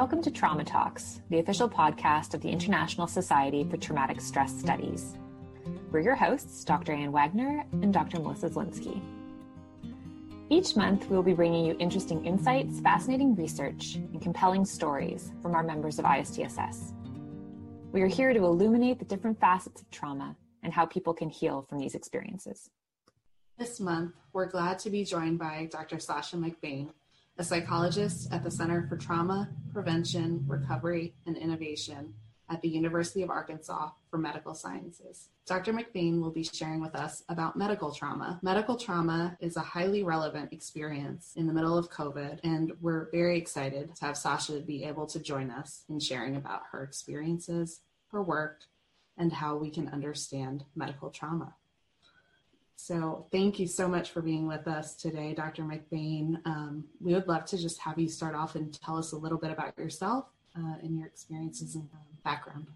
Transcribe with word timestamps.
Welcome 0.00 0.22
to 0.22 0.30
Trauma 0.30 0.64
Talks, 0.64 1.20
the 1.28 1.40
official 1.40 1.68
podcast 1.68 2.32
of 2.32 2.40
the 2.40 2.48
International 2.48 3.06
Society 3.06 3.64
for 3.64 3.76
Traumatic 3.76 4.18
Stress 4.22 4.58
Studies. 4.58 5.18
We're 5.92 6.00
your 6.00 6.14
hosts, 6.14 6.64
Dr. 6.64 6.94
Ann 6.94 7.12
Wagner 7.12 7.66
and 7.70 7.92
Dr. 7.92 8.18
Melissa 8.18 8.48
Zielinski. 8.48 9.02
Each 10.48 10.74
month, 10.74 11.10
we 11.10 11.16
will 11.16 11.22
be 11.22 11.34
bringing 11.34 11.66
you 11.66 11.76
interesting 11.78 12.24
insights, 12.24 12.80
fascinating 12.80 13.34
research, 13.34 13.96
and 13.96 14.22
compelling 14.22 14.64
stories 14.64 15.32
from 15.42 15.54
our 15.54 15.62
members 15.62 15.98
of 15.98 16.06
ISTSS. 16.06 16.94
We 17.92 18.00
are 18.00 18.06
here 18.06 18.32
to 18.32 18.42
illuminate 18.42 19.00
the 19.00 19.04
different 19.04 19.38
facets 19.38 19.82
of 19.82 19.90
trauma 19.90 20.34
and 20.62 20.72
how 20.72 20.86
people 20.86 21.12
can 21.12 21.28
heal 21.28 21.66
from 21.68 21.78
these 21.78 21.94
experiences. 21.94 22.70
This 23.58 23.78
month, 23.78 24.14
we're 24.32 24.48
glad 24.48 24.78
to 24.78 24.88
be 24.88 25.04
joined 25.04 25.38
by 25.38 25.68
Dr. 25.70 25.98
Sasha 25.98 26.36
McBain, 26.36 26.88
a 27.36 27.44
psychologist 27.44 28.32
at 28.32 28.42
the 28.42 28.50
Center 28.50 28.86
for 28.88 28.96
Trauma, 28.96 29.50
Prevention, 29.72 30.44
Recovery, 30.46 31.14
and 31.26 31.36
Innovation 31.36 32.14
at 32.48 32.60
the 32.62 32.68
University 32.68 33.22
of 33.22 33.30
Arkansas 33.30 33.90
for 34.10 34.18
Medical 34.18 34.54
Sciences. 34.54 35.28
Dr. 35.46 35.72
McBain 35.72 36.20
will 36.20 36.32
be 36.32 36.42
sharing 36.42 36.80
with 36.80 36.94
us 36.94 37.22
about 37.28 37.56
medical 37.56 37.92
trauma. 37.92 38.40
Medical 38.42 38.76
trauma 38.76 39.36
is 39.40 39.56
a 39.56 39.60
highly 39.60 40.02
relevant 40.02 40.52
experience 40.52 41.32
in 41.36 41.46
the 41.46 41.52
middle 41.52 41.78
of 41.78 41.90
COVID, 41.90 42.40
and 42.42 42.72
we're 42.80 43.08
very 43.12 43.38
excited 43.38 43.94
to 43.94 44.04
have 44.04 44.16
Sasha 44.16 44.60
be 44.60 44.84
able 44.84 45.06
to 45.06 45.20
join 45.20 45.50
us 45.50 45.84
in 45.88 46.00
sharing 46.00 46.36
about 46.36 46.62
her 46.72 46.82
experiences, 46.82 47.80
her 48.08 48.22
work, 48.22 48.62
and 49.16 49.32
how 49.32 49.56
we 49.56 49.70
can 49.70 49.88
understand 49.88 50.64
medical 50.74 51.10
trauma. 51.10 51.54
So, 52.82 53.26
thank 53.30 53.58
you 53.58 53.66
so 53.66 53.86
much 53.86 54.10
for 54.10 54.22
being 54.22 54.48
with 54.48 54.66
us 54.66 54.94
today, 54.94 55.34
Dr. 55.34 55.64
McBain. 55.64 56.36
Um, 56.46 56.84
we 56.98 57.12
would 57.12 57.28
love 57.28 57.44
to 57.44 57.58
just 57.58 57.78
have 57.80 57.98
you 57.98 58.08
start 58.08 58.34
off 58.34 58.54
and 58.54 58.72
tell 58.72 58.96
us 58.96 59.12
a 59.12 59.18
little 59.18 59.36
bit 59.36 59.50
about 59.50 59.76
yourself 59.76 60.24
uh, 60.56 60.76
and 60.82 60.96
your 60.96 61.06
experiences 61.06 61.74
and 61.74 61.86
um, 61.92 62.00
background. 62.24 62.66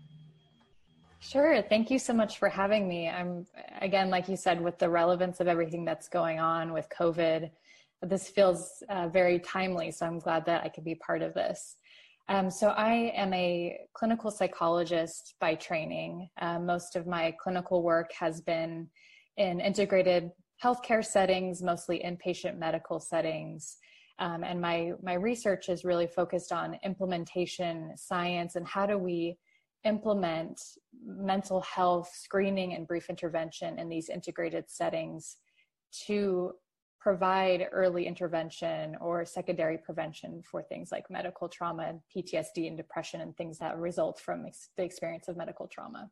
Sure. 1.21 1.63
Thank 1.63 1.91
you 1.91 1.99
so 1.99 2.13
much 2.13 2.39
for 2.39 2.51
having 2.51 2.87
me. 2.87 3.09
I'm, 3.09 3.47
again, 3.81 4.11
like 4.11 4.29
you 4.29 4.37
said, 4.37 4.61
with 4.61 4.79
the 4.79 4.91
relevance 4.91 5.41
of 5.41 5.49
everything 5.49 5.87
that's 5.87 6.07
going 6.07 6.39
on 6.39 6.75
with 6.75 6.87
COVID, 6.91 7.51
this 8.03 8.29
feels 8.29 8.83
uh, 8.91 9.09
very 9.09 9.39
timely. 9.39 9.91
So 9.91 10.05
I'm 10.05 10.19
glad 10.19 10.45
that 10.45 10.65
I 10.65 10.69
could 10.69 10.85
be 10.85 10.97
part 10.97 11.23
of 11.23 11.33
this. 11.33 11.77
Um, 12.29 12.51
so 12.51 12.69
I 12.69 13.11
am 13.17 13.33
a 13.33 13.79
clinical 13.95 14.31
psychologist 14.31 15.35
by 15.41 15.55
training. 15.55 16.29
Uh, 16.39 16.59
most 16.59 16.95
of 16.95 17.07
my 17.07 17.35
clinical 17.43 17.83
work 17.83 18.13
has 18.13 18.43
been 18.43 18.91
in 19.37 19.61
integrated 19.61 20.31
healthcare 20.63 21.05
settings, 21.05 21.63
mostly 21.63 22.03
inpatient 22.05 22.59
medical 22.59 23.01
settings. 23.01 23.77
Um, 24.19 24.45
and 24.45 24.61
my, 24.61 24.93
my 25.03 25.15
research 25.15 25.69
is 25.69 25.85
really 25.85 26.07
focused 26.07 26.53
on 26.53 26.79
implementation 26.85 27.93
science 27.97 28.55
and 28.55 28.67
how 28.67 28.87
do 28.87 28.97
we 28.97 29.37
implement 29.85 30.61
mental 31.05 31.61
health 31.61 32.11
screening 32.15 32.75
and 32.75 32.87
brief 32.87 33.11
intervention 33.11 33.79
in 33.79 33.89
these 33.89 34.09
integrated 34.09 34.71
settings 34.71 35.37
to 36.07 36.53
provide 37.01 37.69
early 37.71 38.07
intervention 38.07 38.97
or 38.99 39.27
secondary 39.27 39.77
prevention 39.77 40.43
for 40.43 40.63
things 40.63 40.91
like 40.91 41.05
medical 41.11 41.51
trauma 41.51 41.93
PTSD 42.17 42.67
and 42.67 42.79
depression 42.79 43.21
and 43.21 43.37
things 43.37 43.59
that 43.59 43.77
result 43.77 44.19
from 44.19 44.47
ex- 44.47 44.71
the 44.79 44.83
experience 44.83 45.29
of 45.29 45.37
medical 45.37 45.67
trauma. 45.67 46.11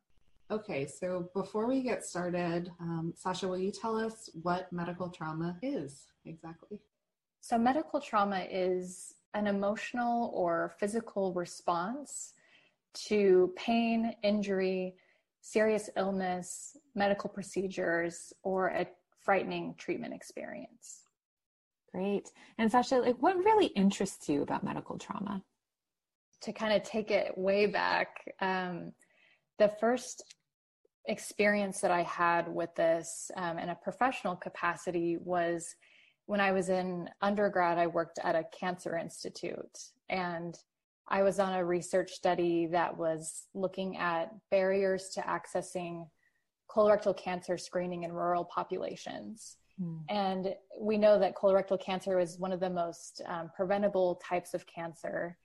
Okay, 0.53 0.85
so 0.85 1.31
before 1.33 1.65
we 1.65 1.81
get 1.81 2.05
started, 2.05 2.71
um, 2.79 3.11
Sasha, 3.15 3.47
will 3.47 3.57
you 3.57 3.71
tell 3.71 3.97
us 3.97 4.29
what 4.43 4.71
medical 4.71 5.09
trauma 5.09 5.57
is 5.63 6.05
exactly? 6.25 6.77
So, 7.41 7.57
medical 7.57 7.99
trauma 7.99 8.45
is 8.51 9.15
an 9.33 9.47
emotional 9.47 10.29
or 10.31 10.71
physical 10.79 11.33
response 11.33 12.33
to 13.07 13.51
pain, 13.55 14.13
injury, 14.21 14.93
serious 15.41 15.89
illness, 15.97 16.77
medical 16.93 17.31
procedures, 17.31 18.31
or 18.43 18.67
a 18.67 18.85
frightening 19.21 19.73
treatment 19.79 20.13
experience. 20.13 21.07
Great. 21.91 22.29
And 22.59 22.71
Sasha, 22.71 22.97
like 22.97 23.17
what 23.17 23.37
really 23.37 23.67
interests 23.67 24.29
you 24.29 24.43
about 24.43 24.63
medical 24.63 24.99
trauma? 24.99 25.41
To 26.41 26.53
kind 26.53 26.73
of 26.73 26.83
take 26.83 27.09
it 27.09 27.35
way 27.35 27.65
back, 27.65 28.23
um, 28.39 28.91
the 29.59 29.69
first 29.79 30.23
experience 31.07 31.81
that 31.81 31.91
I 31.91 32.03
had 32.03 32.47
with 32.47 32.73
this 32.75 33.29
um, 33.35 33.59
in 33.59 33.69
a 33.69 33.75
professional 33.75 34.35
capacity 34.35 35.17
was 35.19 35.75
when 36.25 36.39
I 36.39 36.51
was 36.51 36.69
in 36.69 37.09
undergrad, 37.21 37.77
I 37.77 37.87
worked 37.87 38.19
at 38.23 38.35
a 38.35 38.45
cancer 38.57 38.97
institute 38.97 39.77
and 40.09 40.57
I 41.09 41.21
was 41.21 41.39
on 41.39 41.53
a 41.53 41.65
research 41.65 42.11
study 42.11 42.67
that 42.67 42.97
was 42.97 43.47
looking 43.53 43.97
at 43.97 44.33
barriers 44.49 45.09
to 45.15 45.21
accessing 45.21 46.07
colorectal 46.69 47.15
cancer 47.15 47.57
screening 47.57 48.03
in 48.03 48.13
rural 48.13 48.45
populations. 48.45 49.57
Mm. 49.81 49.99
And 50.09 50.55
we 50.79 50.97
know 50.97 51.19
that 51.19 51.35
colorectal 51.35 51.79
cancer 51.79 52.19
is 52.19 52.39
one 52.39 52.53
of 52.53 52.61
the 52.61 52.69
most 52.69 53.21
um, 53.27 53.51
preventable 53.55 54.21
types 54.27 54.53
of 54.53 54.65
cancer 54.65 55.37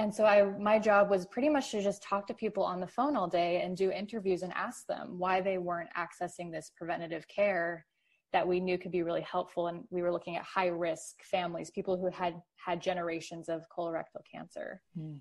and 0.00 0.14
so 0.14 0.24
i 0.24 0.42
my 0.58 0.78
job 0.78 1.10
was 1.10 1.26
pretty 1.26 1.48
much 1.48 1.70
to 1.70 1.82
just 1.82 2.02
talk 2.02 2.26
to 2.26 2.34
people 2.34 2.64
on 2.64 2.80
the 2.80 2.86
phone 2.86 3.16
all 3.16 3.28
day 3.28 3.60
and 3.62 3.76
do 3.76 3.90
interviews 3.90 4.42
and 4.42 4.52
ask 4.54 4.86
them 4.86 5.18
why 5.18 5.40
they 5.40 5.58
weren't 5.58 5.90
accessing 5.96 6.50
this 6.50 6.72
preventative 6.76 7.26
care 7.28 7.86
that 8.32 8.46
we 8.46 8.60
knew 8.60 8.78
could 8.78 8.92
be 8.92 9.02
really 9.02 9.22
helpful. 9.22 9.66
And 9.66 9.82
we 9.90 10.02
were 10.02 10.12
looking 10.12 10.36
at 10.36 10.44
high 10.44 10.68
risk 10.68 11.20
families 11.24 11.68
people 11.72 11.96
who 11.96 12.08
had 12.08 12.40
had 12.54 12.80
generations 12.80 13.48
of 13.48 13.66
colorectal 13.76 14.22
cancer. 14.32 14.80
Mm. 14.98 15.18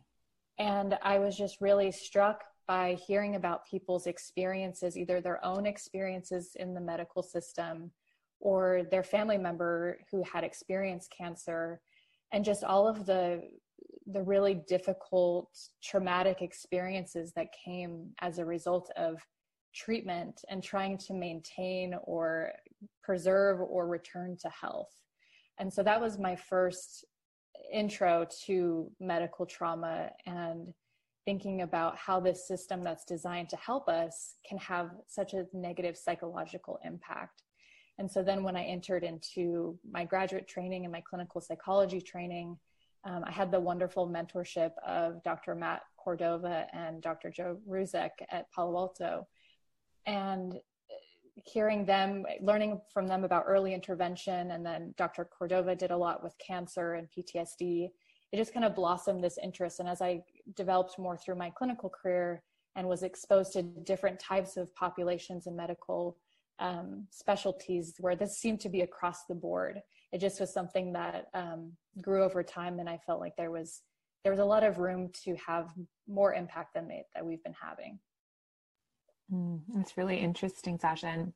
and 0.57 0.97
i 1.03 1.17
was 1.17 1.37
just 1.37 1.61
really 1.61 1.91
struck 1.91 2.43
by 2.67 2.97
hearing 3.07 3.35
about 3.35 3.65
people's 3.65 4.05
experiences 4.05 4.95
either 4.95 5.19
their 5.19 5.43
own 5.43 5.65
experiences 5.65 6.55
in 6.55 6.75
the 6.75 6.81
medical 6.91 7.23
system 7.23 7.91
or 8.39 8.83
their 8.89 9.03
family 9.03 9.37
member 9.37 9.99
who 10.11 10.23
had 10.23 10.43
experienced 10.43 11.13
cancer. 11.15 11.81
And 12.31 12.45
just 12.45 12.63
all 12.63 12.87
of 12.87 13.05
the 13.05 13.41
the 14.11 14.21
really 14.21 14.55
difficult 14.67 15.49
traumatic 15.83 16.41
experiences 16.41 17.31
that 17.35 17.47
came 17.65 18.09
as 18.21 18.39
a 18.39 18.45
result 18.45 18.89
of 18.97 19.25
treatment 19.75 20.41
and 20.49 20.63
trying 20.63 20.97
to 20.97 21.13
maintain 21.13 21.95
or 22.03 22.51
preserve 23.03 23.59
or 23.61 23.87
return 23.87 24.35
to 24.41 24.49
health. 24.49 24.91
And 25.59 25.71
so 25.71 25.83
that 25.83 26.01
was 26.01 26.17
my 26.17 26.35
first 26.35 27.05
intro 27.71 28.25
to 28.45 28.91
medical 28.99 29.45
trauma 29.45 30.09
and 30.25 30.73
thinking 31.25 31.61
about 31.61 31.97
how 31.97 32.19
this 32.19 32.47
system 32.47 32.81
that's 32.81 33.05
designed 33.05 33.49
to 33.49 33.57
help 33.57 33.87
us 33.87 34.35
can 34.47 34.57
have 34.57 34.89
such 35.07 35.33
a 35.33 35.45
negative 35.53 35.97
psychological 35.97 36.79
impact. 36.83 37.43
And 37.99 38.09
so 38.09 38.23
then 38.23 38.43
when 38.43 38.55
I 38.55 38.63
entered 38.63 39.03
into 39.03 39.77
my 39.91 40.05
graduate 40.05 40.47
training 40.47 40.85
and 40.85 40.91
my 40.91 41.03
clinical 41.07 41.41
psychology 41.41 42.01
training, 42.01 42.57
um, 43.05 43.23
I 43.25 43.31
had 43.31 43.51
the 43.51 43.59
wonderful 43.59 44.07
mentorship 44.07 44.71
of 44.85 45.23
Dr. 45.23 45.55
Matt 45.55 45.81
Cordova 45.97 46.67
and 46.73 47.01
Dr. 47.01 47.29
Joe 47.29 47.57
Ruzek 47.67 48.11
at 48.29 48.51
Palo 48.51 48.77
Alto. 48.77 49.27
And 50.05 50.59
hearing 51.45 51.85
them, 51.85 52.25
learning 52.41 52.81
from 52.93 53.07
them 53.07 53.23
about 53.23 53.45
early 53.47 53.73
intervention, 53.73 54.51
and 54.51 54.65
then 54.65 54.93
Dr. 54.97 55.25
Cordova 55.25 55.75
did 55.75 55.91
a 55.91 55.97
lot 55.97 56.23
with 56.23 56.35
cancer 56.45 56.95
and 56.95 57.07
PTSD. 57.09 57.89
It 58.31 58.37
just 58.37 58.53
kind 58.53 58.65
of 58.65 58.75
blossomed 58.75 59.23
this 59.23 59.37
interest. 59.41 59.79
And 59.79 59.87
as 59.87 60.01
I 60.01 60.21
developed 60.55 60.99
more 60.99 61.17
through 61.17 61.35
my 61.35 61.49
clinical 61.49 61.89
career 61.89 62.43
and 62.75 62.87
was 62.87 63.03
exposed 63.03 63.53
to 63.53 63.63
different 63.63 64.19
types 64.19 64.57
of 64.57 64.73
populations 64.75 65.47
and 65.47 65.55
medical 65.55 66.17
um, 66.59 67.07
specialties, 67.09 67.95
where 67.99 68.15
this 68.15 68.37
seemed 68.37 68.59
to 68.61 68.69
be 68.69 68.81
across 68.81 69.25
the 69.25 69.35
board, 69.35 69.81
it 70.11 70.19
just 70.19 70.39
was 70.39 70.51
something 70.51 70.93
that 70.93 71.27
um, 71.33 71.71
grew 72.01 72.23
over 72.23 72.43
time 72.43 72.79
and 72.79 72.89
i 72.89 72.97
felt 72.97 73.19
like 73.19 73.35
there 73.35 73.51
was 73.51 73.81
there 74.23 74.31
was 74.31 74.39
a 74.39 74.45
lot 74.45 74.63
of 74.63 74.79
room 74.79 75.09
to 75.23 75.35
have 75.35 75.71
more 76.07 76.33
impact 76.33 76.73
than 76.73 76.87
they, 76.87 77.05
that 77.15 77.25
we've 77.25 77.43
been 77.43 77.55
having. 77.59 77.99
Mm, 79.33 79.61
that's 79.73 79.97
really 79.97 80.17
interesting 80.17 80.77
sasha. 80.79 81.07
And 81.07 81.33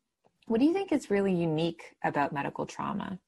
what 0.48 0.60
do 0.60 0.66
you 0.66 0.74
think 0.74 0.92
is 0.92 1.10
really 1.10 1.34
unique 1.34 1.96
about 2.04 2.34
medical 2.34 2.66
trauma? 2.66 3.20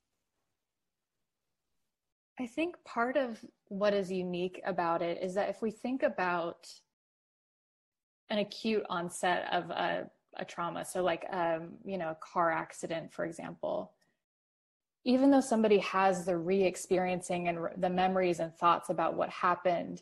I 2.40 2.48
think 2.48 2.76
part 2.84 3.16
of 3.16 3.40
what 3.70 3.94
is 3.94 4.12
unique 4.12 4.62
about 4.66 5.02
it 5.02 5.20
is 5.22 5.34
that 5.36 5.50
if 5.50 5.62
we 5.62 5.72
think 5.72 6.04
about 6.04 6.68
an 8.30 8.40
acute 8.40 8.84
onset 8.90 9.48
of 9.54 9.70
a, 9.70 10.10
a 10.38 10.44
trauma 10.44 10.84
so 10.84 11.02
like 11.02 11.26
um, 11.32 11.70
you 11.86 11.98
know 11.98 12.10
a 12.10 12.16
car 12.16 12.52
accident 12.52 13.14
for 13.14 13.24
example 13.24 13.94
even 15.06 15.30
though 15.30 15.42
somebody 15.42 15.78
has 15.78 16.26
the 16.26 16.36
re-experiencing 16.36 17.48
and 17.48 17.60
the 17.78 17.90
memories 17.90 18.40
and 18.40 18.54
thoughts 18.56 18.90
about 18.90 19.16
what 19.16 19.30
happened 19.30 20.02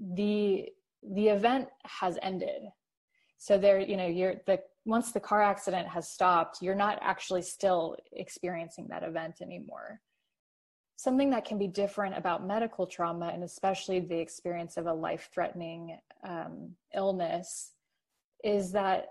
the 0.00 0.66
the 1.02 1.28
event 1.28 1.68
has 1.84 2.18
ended. 2.22 2.62
So 3.38 3.58
there 3.58 3.78
you 3.78 3.96
know 3.96 4.06
you're 4.06 4.36
the 4.46 4.60
once 4.84 5.12
the 5.12 5.20
car 5.20 5.42
accident 5.42 5.86
has 5.88 6.10
stopped 6.10 6.62
you're 6.62 6.74
not 6.74 6.98
actually 7.02 7.42
still 7.42 7.96
experiencing 8.12 8.88
that 8.88 9.02
event 9.02 9.36
anymore. 9.40 10.00
Something 10.96 11.30
that 11.30 11.46
can 11.46 11.58
be 11.58 11.66
different 11.66 12.16
about 12.16 12.46
medical 12.46 12.86
trauma 12.86 13.28
and 13.28 13.42
especially 13.42 14.00
the 14.00 14.18
experience 14.18 14.76
of 14.76 14.86
a 14.86 14.92
life-threatening 14.92 15.98
um, 16.24 16.74
illness 16.94 17.72
is 18.44 18.72
that 18.72 19.06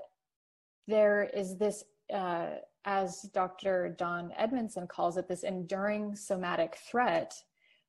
there 0.87 1.29
is 1.33 1.57
this 1.57 1.83
uh, 2.13 2.49
as 2.85 3.21
dr 3.33 3.95
don 3.97 4.31
edmondson 4.37 4.87
calls 4.87 5.17
it 5.17 5.27
this 5.27 5.43
enduring 5.43 6.15
somatic 6.15 6.77
threat 6.89 7.33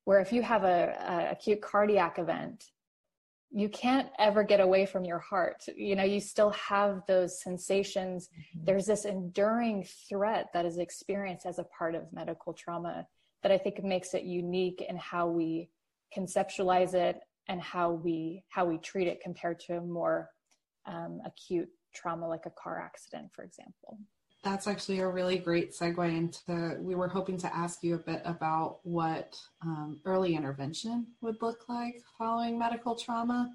where 0.04 0.20
if 0.20 0.32
you 0.32 0.42
have 0.42 0.64
a, 0.64 0.94
a 1.08 1.32
acute 1.32 1.60
cardiac 1.60 2.18
event 2.18 2.64
you 3.52 3.68
can't 3.68 4.08
ever 4.18 4.44
get 4.44 4.60
away 4.60 4.86
from 4.86 5.04
your 5.04 5.18
heart. 5.18 5.64
You 5.76 5.96
know 5.96 6.04
you 6.04 6.20
still 6.20 6.50
have 6.50 7.02
those 7.06 7.42
sensations. 7.42 8.28
Mm-hmm. 8.28 8.64
there's 8.64 8.86
this 8.86 9.04
enduring 9.04 9.84
threat 10.08 10.46
that 10.54 10.64
is 10.64 10.78
experienced 10.78 11.46
as 11.46 11.58
a 11.58 11.64
part 11.64 11.94
of 11.94 12.12
medical 12.12 12.52
trauma 12.52 13.06
that 13.42 13.52
i 13.52 13.58
think 13.58 13.82
makes 13.82 14.14
it 14.14 14.22
unique 14.22 14.84
in 14.88 14.96
how 14.96 15.26
we 15.26 15.70
conceptualize 16.16 16.94
it 16.94 17.20
and 17.48 17.60
how 17.60 17.90
we 17.92 18.44
how 18.48 18.64
we 18.64 18.78
treat 18.78 19.08
it 19.08 19.20
compared 19.20 19.58
to 19.58 19.76
a 19.76 19.80
more 19.80 20.30
um, 20.86 21.20
acute 21.24 21.68
trauma 21.94 22.26
like 22.26 22.46
a 22.46 22.50
car 22.50 22.80
accident 22.80 23.28
for 23.34 23.44
example 23.44 23.98
that's 24.42 24.66
actually 24.66 25.00
a 25.00 25.08
really 25.08 25.38
great 25.38 25.72
segue 25.72 26.16
into 26.16 26.78
we 26.80 26.94
were 26.94 27.08
hoping 27.08 27.36
to 27.38 27.54
ask 27.54 27.82
you 27.82 27.94
a 27.94 27.98
bit 27.98 28.22
about 28.24 28.78
what 28.84 29.36
um, 29.62 30.00
early 30.04 30.34
intervention 30.34 31.06
would 31.20 31.36
look 31.42 31.68
like 31.68 31.96
following 32.16 32.58
medical 32.58 32.94
trauma. 32.94 33.50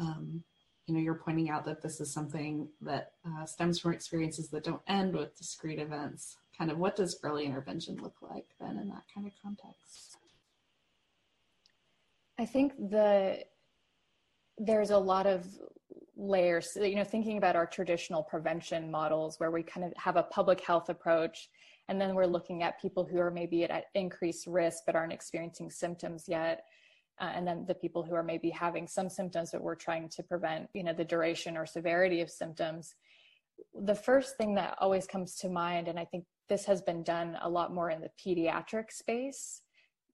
Um, 0.00 0.44
you 0.86 0.94
know 0.94 1.00
you're 1.00 1.14
pointing 1.14 1.50
out 1.50 1.64
that 1.64 1.82
this 1.82 2.00
is 2.00 2.12
something 2.12 2.68
that 2.80 3.12
uh, 3.26 3.44
stems 3.44 3.80
from 3.80 3.92
experiences 3.92 4.48
that 4.50 4.64
don't 4.64 4.82
end 4.86 5.14
with 5.14 5.36
discrete 5.36 5.80
events. 5.80 6.36
Kind 6.56 6.70
of 6.70 6.78
what 6.78 6.96
does 6.96 7.18
early 7.24 7.44
intervention 7.44 7.96
look 8.00 8.16
like 8.22 8.46
then 8.60 8.78
in 8.78 8.88
that 8.88 9.02
kind 9.12 9.26
of 9.26 9.32
context? 9.42 10.16
I 12.38 12.46
think 12.46 12.76
the 12.78 13.44
there's 14.58 14.90
a 14.90 14.98
lot 14.98 15.26
of 15.26 15.46
layers 16.16 16.76
you 16.80 16.94
know 16.94 17.04
thinking 17.04 17.36
about 17.36 17.56
our 17.56 17.66
traditional 17.66 18.22
prevention 18.22 18.90
models 18.90 19.38
where 19.38 19.50
we 19.50 19.62
kind 19.62 19.84
of 19.84 19.92
have 19.96 20.16
a 20.16 20.22
public 20.22 20.60
health 20.62 20.88
approach 20.88 21.50
and 21.88 22.00
then 22.00 22.14
we're 22.14 22.26
looking 22.26 22.62
at 22.62 22.80
people 22.80 23.04
who 23.04 23.18
are 23.18 23.30
maybe 23.30 23.64
at 23.64 23.84
increased 23.94 24.46
risk 24.46 24.84
but 24.86 24.96
aren't 24.96 25.12
experiencing 25.12 25.70
symptoms 25.70 26.24
yet 26.26 26.64
uh, 27.20 27.30
and 27.34 27.46
then 27.46 27.64
the 27.68 27.74
people 27.74 28.02
who 28.02 28.14
are 28.14 28.22
maybe 28.22 28.48
having 28.48 28.86
some 28.86 29.10
symptoms 29.10 29.50
but 29.52 29.62
we're 29.62 29.74
trying 29.74 30.08
to 30.08 30.22
prevent 30.22 30.68
you 30.72 30.82
know 30.82 30.94
the 30.94 31.04
duration 31.04 31.56
or 31.56 31.66
severity 31.66 32.20
of 32.22 32.30
symptoms. 32.30 32.94
The 33.74 33.94
first 33.94 34.36
thing 34.36 34.54
that 34.54 34.76
always 34.80 35.06
comes 35.06 35.36
to 35.36 35.50
mind 35.50 35.88
and 35.88 35.98
i 35.98 36.04
think 36.04 36.24
this 36.48 36.64
has 36.64 36.80
been 36.80 37.02
done 37.02 37.36
a 37.42 37.48
lot 37.48 37.74
more 37.74 37.90
in 37.90 38.00
the 38.00 38.10
pediatric 38.24 38.90
space 38.90 39.62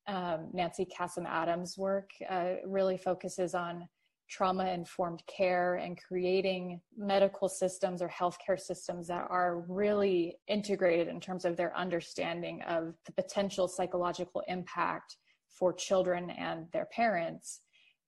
um, 0.08 0.48
nancy 0.52 0.84
Kassam-Adams' 0.84 1.78
work 1.78 2.10
uh, 2.28 2.54
really 2.66 2.96
focuses 2.96 3.54
on 3.54 3.88
trauma 4.28 4.66
informed 4.66 5.22
care 5.26 5.74
and 5.74 6.00
creating 6.02 6.80
medical 6.96 7.48
systems 7.48 8.00
or 8.00 8.08
healthcare 8.08 8.58
systems 8.58 9.06
that 9.08 9.26
are 9.28 9.60
really 9.68 10.36
integrated 10.48 11.08
in 11.08 11.20
terms 11.20 11.44
of 11.44 11.56
their 11.56 11.76
understanding 11.76 12.62
of 12.62 12.94
the 13.06 13.12
potential 13.12 13.68
psychological 13.68 14.42
impact 14.48 15.16
for 15.50 15.72
children 15.72 16.30
and 16.30 16.66
their 16.72 16.86
parents. 16.86 17.60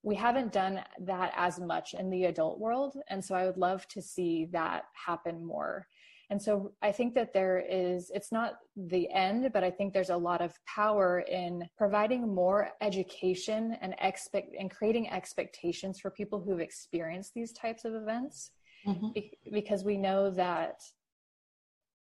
We 0.02 0.14
haven't 0.16 0.52
done 0.52 0.80
that 1.00 1.32
as 1.36 1.58
much 1.58 1.94
in 1.94 2.10
the 2.10 2.24
adult 2.24 2.58
world. 2.58 2.94
And 3.08 3.24
so 3.24 3.34
I 3.34 3.46
would 3.46 3.56
love 3.56 3.86
to 3.88 4.02
see 4.02 4.46
that 4.52 4.84
happen 5.06 5.44
more. 5.44 5.86
And 6.30 6.40
so 6.40 6.72
I 6.82 6.90
think 6.90 7.14
that 7.14 7.32
there 7.32 7.62
is, 7.68 8.10
it's 8.14 8.32
not 8.32 8.54
the 8.76 9.10
end, 9.10 9.50
but 9.52 9.62
I 9.62 9.70
think 9.70 9.92
there's 9.92 10.10
a 10.10 10.16
lot 10.16 10.40
of 10.40 10.54
power 10.66 11.20
in 11.20 11.68
providing 11.76 12.34
more 12.34 12.70
education 12.80 13.76
and 13.80 13.94
expect 14.00 14.54
and 14.58 14.70
creating 14.70 15.10
expectations 15.10 16.00
for 16.00 16.10
people 16.10 16.40
who've 16.40 16.60
experienced 16.60 17.34
these 17.34 17.52
types 17.52 17.84
of 17.84 17.94
events. 17.94 18.52
Mm-hmm. 18.86 19.08
Be- 19.14 19.38
because 19.52 19.84
we 19.84 19.96
know 19.96 20.30
that 20.30 20.82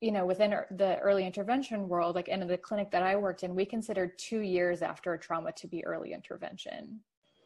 you 0.01 0.11
know 0.11 0.27
within 0.27 0.51
the 0.51 0.99
early 0.99 1.25
intervention 1.25 1.89
world 1.89 2.17
like 2.17 2.27
in 2.27 2.45
the 2.45 2.59
clinic 2.59 2.91
that 2.91 3.05
i 3.05 3.15
worked 3.15 3.45
in 3.45 3.55
we 3.55 3.65
considered 3.65 4.19
two 4.19 4.41
years 4.41 4.83
after 4.83 5.15
a 5.15 5.19
trauma 5.19 5.53
to 5.53 5.69
be 5.69 5.85
early 5.87 6.13
intervention 6.13 6.99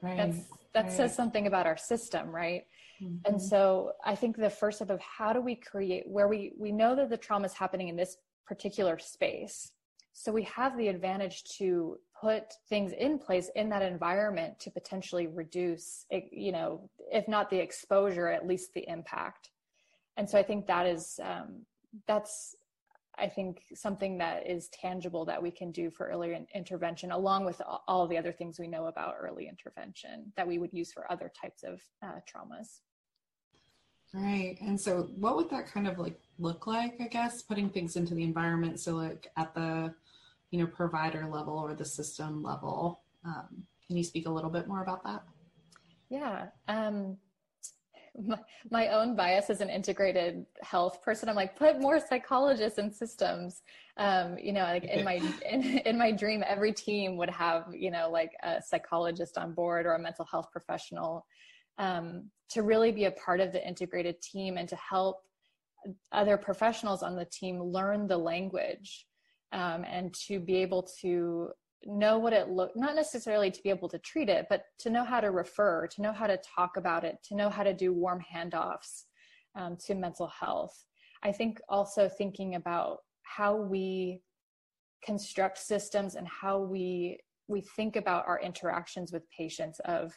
right. 0.02 0.16
That's, 0.16 0.38
that 0.74 0.84
right. 0.84 0.92
says 0.92 1.14
something 1.14 1.46
about 1.46 1.66
our 1.66 1.76
system 1.76 2.30
right 2.30 2.64
Mm-hmm. 3.02 3.32
And 3.32 3.42
so 3.42 3.92
I 4.04 4.14
think 4.14 4.36
the 4.36 4.50
first 4.50 4.78
step 4.78 4.90
of 4.90 5.00
how 5.00 5.32
do 5.32 5.40
we 5.40 5.54
create 5.54 6.04
where 6.06 6.28
we 6.28 6.52
we 6.58 6.72
know 6.72 6.94
that 6.96 7.10
the 7.10 7.16
trauma 7.16 7.46
is 7.46 7.52
happening 7.52 7.88
in 7.88 7.96
this 7.96 8.16
particular 8.46 8.98
space. 8.98 9.72
So 10.12 10.32
we 10.32 10.44
have 10.44 10.78
the 10.78 10.88
advantage 10.88 11.44
to 11.58 11.98
put 12.18 12.54
things 12.70 12.92
in 12.92 13.18
place 13.18 13.50
in 13.54 13.68
that 13.68 13.82
environment 13.82 14.58
to 14.60 14.70
potentially 14.70 15.26
reduce, 15.26 16.06
you 16.32 16.52
know, 16.52 16.88
if 17.12 17.28
not 17.28 17.50
the 17.50 17.58
exposure, 17.58 18.28
at 18.28 18.46
least 18.46 18.72
the 18.72 18.88
impact. 18.88 19.50
And 20.16 20.28
so 20.28 20.38
I 20.38 20.42
think 20.42 20.66
that 20.66 20.86
is 20.86 21.20
um, 21.22 21.66
that's 22.06 22.56
I 23.18 23.28
think 23.28 23.62
something 23.74 24.18
that 24.18 24.46
is 24.46 24.68
tangible 24.68 25.24
that 25.24 25.42
we 25.42 25.50
can 25.50 25.72
do 25.72 25.90
for 25.90 26.08
early 26.08 26.46
intervention, 26.54 27.12
along 27.12 27.46
with 27.46 27.62
all 27.88 28.06
the 28.06 28.18
other 28.18 28.32
things 28.32 28.58
we 28.58 28.68
know 28.68 28.86
about 28.86 29.16
early 29.18 29.48
intervention 29.48 30.32
that 30.36 30.46
we 30.46 30.58
would 30.58 30.72
use 30.72 30.92
for 30.92 31.10
other 31.10 31.32
types 31.40 31.62
of 31.62 31.80
uh, 32.02 32.20
traumas. 32.30 32.80
Right. 34.12 34.56
And 34.60 34.80
so 34.80 35.08
what 35.16 35.36
would 35.36 35.50
that 35.50 35.66
kind 35.66 35.88
of 35.88 35.98
like 35.98 36.18
look 36.38 36.66
like, 36.66 36.96
I 37.00 37.08
guess, 37.08 37.42
putting 37.42 37.70
things 37.70 37.96
into 37.96 38.14
the 38.14 38.22
environment? 38.22 38.80
So 38.80 38.94
like 38.94 39.30
at 39.36 39.54
the, 39.54 39.94
you 40.50 40.58
know, 40.58 40.66
provider 40.66 41.26
level 41.26 41.58
or 41.58 41.74
the 41.74 41.84
system 41.84 42.42
level. 42.42 43.00
Um, 43.24 43.66
can 43.86 43.96
you 43.96 44.04
speak 44.04 44.26
a 44.26 44.30
little 44.30 44.50
bit 44.50 44.68
more 44.68 44.82
about 44.82 45.04
that? 45.04 45.22
Yeah. 46.08 46.46
Um, 46.68 47.16
my, 48.24 48.38
my 48.70 48.88
own 48.88 49.16
bias 49.16 49.50
as 49.50 49.60
an 49.60 49.70
integrated 49.70 50.46
health 50.62 51.02
person, 51.02 51.28
I'm 51.28 51.36
like, 51.36 51.56
put 51.56 51.80
more 51.80 52.00
psychologists 52.00 52.78
in 52.78 52.92
systems. 52.92 53.62
Um, 53.96 54.38
you 54.38 54.52
know, 54.52 54.62
like 54.62 54.84
in 54.84 55.04
my 55.04 55.14
in, 55.50 55.62
in 55.78 55.98
my 55.98 56.12
dream, 56.12 56.44
every 56.46 56.72
team 56.72 57.16
would 57.16 57.30
have, 57.30 57.66
you 57.72 57.90
know, 57.90 58.10
like 58.10 58.32
a 58.42 58.62
psychologist 58.62 59.38
on 59.38 59.52
board 59.52 59.86
or 59.86 59.94
a 59.94 59.98
mental 59.98 60.24
health 60.24 60.48
professional 60.52 61.26
um, 61.78 62.30
to 62.50 62.62
really 62.62 62.92
be 62.92 63.04
a 63.04 63.10
part 63.10 63.40
of 63.40 63.52
the 63.52 63.66
integrated 63.66 64.20
team 64.20 64.56
and 64.56 64.68
to 64.68 64.76
help 64.76 65.22
other 66.12 66.36
professionals 66.36 67.02
on 67.02 67.16
the 67.16 67.24
team 67.26 67.62
learn 67.62 68.06
the 68.06 68.16
language 68.16 69.06
um, 69.52 69.84
and 69.84 70.12
to 70.14 70.40
be 70.40 70.56
able 70.56 70.86
to 71.00 71.50
know 71.86 72.18
what 72.18 72.32
it 72.32 72.48
look 72.48 72.72
not 72.74 72.96
necessarily 72.96 73.50
to 73.50 73.62
be 73.62 73.70
able 73.70 73.88
to 73.88 73.98
treat 74.00 74.28
it 74.28 74.46
but 74.50 74.64
to 74.78 74.90
know 74.90 75.04
how 75.04 75.20
to 75.20 75.30
refer 75.30 75.86
to 75.86 76.02
know 76.02 76.12
how 76.12 76.26
to 76.26 76.38
talk 76.38 76.76
about 76.76 77.04
it 77.04 77.16
to 77.22 77.36
know 77.36 77.48
how 77.48 77.62
to 77.62 77.72
do 77.72 77.92
warm 77.92 78.20
handoffs 78.34 79.04
um, 79.56 79.76
to 79.86 79.94
mental 79.94 80.28
health. 80.28 80.84
I 81.22 81.32
think 81.32 81.60
also 81.68 82.08
thinking 82.08 82.54
about 82.54 82.98
how 83.22 83.56
we 83.56 84.20
construct 85.04 85.58
systems 85.58 86.14
and 86.14 86.28
how 86.28 86.60
we 86.60 87.18
we 87.48 87.60
think 87.60 87.96
about 87.96 88.26
our 88.26 88.40
interactions 88.40 89.12
with 89.12 89.22
patients 89.30 89.80
of 89.84 90.12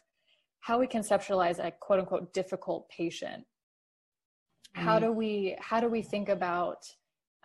how 0.61 0.79
we 0.79 0.87
conceptualize 0.87 1.63
a 1.63 1.71
quote 1.79 1.99
unquote 1.99 2.33
difficult 2.33 2.89
patient. 2.89 3.43
Mm. 4.77 4.81
how 4.83 4.99
do 4.99 5.11
we 5.11 5.55
how 5.59 5.79
do 5.79 5.87
we 5.87 6.01
think 6.01 6.29
about 6.29 6.85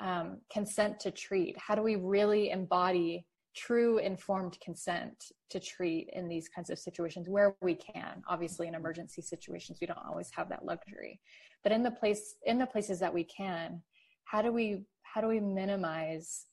um, 0.01 0.41
consent 0.53 0.99
to 1.01 1.11
treat? 1.11 1.57
How 1.57 1.75
do 1.77 1.83
we 1.83 1.97
really 1.97 2.51
embody 2.51 3.27
true 3.55 3.99
informed 3.99 4.59
consent 4.61 5.33
to 5.51 5.61
treat 5.61 6.11
in 6.13 6.29
these 6.29 6.49
kinds 6.49 6.71
of 6.71 6.79
situations 6.79 7.29
where 7.29 7.57
we 7.63 7.75
can. 7.75 8.23
Obviously 8.29 8.67
in 8.67 8.75
emergency 8.75 9.23
situations 9.23 9.79
we 9.81 9.87
don't 9.87 10.05
always 10.07 10.31
have 10.33 10.49
that 10.49 10.65
luxury. 10.65 11.21
But 11.63 11.73
in 11.73 11.83
the 11.83 11.91
place 11.91 12.37
in 12.45 12.59
the 12.59 12.67
places 12.67 12.99
that 13.01 13.15
we 13.15 13.25
can 13.25 13.83
how 14.25 14.43
do 14.43 14.53
we 14.53 14.85
how 15.03 15.21
do 15.21 15.29
we 15.29 15.41
minimize 15.41 16.47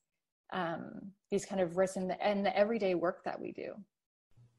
um, 0.54 1.12
these 1.32 1.46
kind 1.46 1.62
of 1.62 1.78
risks 1.78 1.98
in 1.98 2.08
the, 2.08 2.16
the 2.16 2.56
everyday 2.56 2.94
work 2.96 3.24
that 3.24 3.40
we 3.40 3.52
do? 3.52 3.74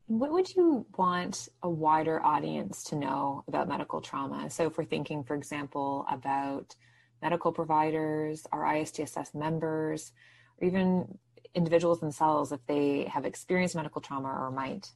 What 0.07 0.33
would 0.33 0.55
you 0.55 0.85
want 0.99 1.49
a 1.63 1.71
wider 1.71 2.21
audience 2.23 2.83
to 2.85 2.97
know 2.97 3.45
about 3.47 3.69
medical 3.69 4.01
trauma? 4.01 4.51
So, 4.51 4.67
if 4.67 4.77
we're 4.77 4.85
thinking, 4.85 5.23
for 5.23 5.35
example, 5.35 6.05
about 6.11 6.75
medical 7.23 7.53
providers, 7.53 8.47
our 8.53 8.65
ISTSS 8.65 9.35
members, 9.35 10.13
or 10.61 10.67
even 10.67 11.19
individuals 11.55 12.01
themselves 12.01 12.53
if 12.53 12.65
they 12.67 13.05
have 13.05 13.25
experienced 13.25 13.75
medical 13.75 14.01
trauma 14.01 14.29
or 14.29 14.51
might? 14.51 14.91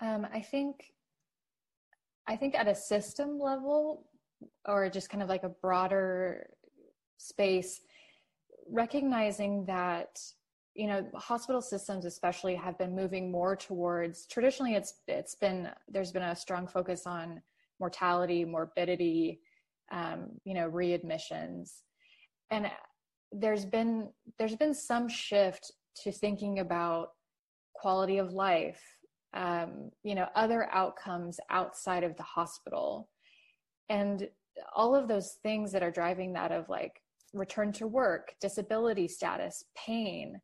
Um, 0.00 0.26
I 0.32 0.40
think, 0.40 0.92
I 2.26 2.36
think 2.36 2.54
at 2.54 2.68
a 2.68 2.74
system 2.74 3.38
level, 3.38 4.06
or 4.66 4.88
just 4.90 5.10
kind 5.10 5.22
of 5.22 5.28
like 5.28 5.42
a 5.42 5.48
broader 5.48 6.48
space, 7.18 7.80
recognizing 8.68 9.64
that 9.66 10.18
you 10.74 10.86
know 10.86 11.06
hospital 11.14 11.62
systems 11.62 12.04
especially 12.04 12.54
have 12.54 12.76
been 12.78 12.94
moving 12.94 13.30
more 13.30 13.56
towards 13.56 14.26
traditionally 14.26 14.74
it's 14.74 14.94
it's 15.08 15.34
been 15.34 15.70
there's 15.88 16.12
been 16.12 16.22
a 16.22 16.36
strong 16.36 16.66
focus 16.66 17.06
on 17.06 17.40
mortality 17.80 18.44
morbidity 18.44 19.40
um, 19.90 20.26
you 20.44 20.52
know 20.52 20.70
readmissions 20.70 21.82
and 22.50 22.70
there's 23.32 23.64
been 23.64 24.08
there's 24.38 24.56
been 24.56 24.74
some 24.74 25.08
shift 25.08 25.72
to 26.02 26.12
thinking 26.12 26.58
about 26.58 27.10
quality 27.74 28.18
of 28.18 28.32
life, 28.32 28.82
um, 29.34 29.90
you 30.02 30.14
know, 30.14 30.26
other 30.34 30.68
outcomes 30.72 31.38
outside 31.50 32.04
of 32.04 32.16
the 32.16 32.22
hospital. 32.22 33.08
And 33.88 34.28
all 34.74 34.94
of 34.94 35.08
those 35.08 35.36
things 35.42 35.72
that 35.72 35.82
are 35.82 35.90
driving 35.90 36.32
that 36.32 36.52
of 36.52 36.68
like 36.68 37.02
return 37.34 37.72
to 37.72 37.86
work, 37.86 38.34
disability 38.40 39.08
status, 39.08 39.64
pain, 39.76 40.40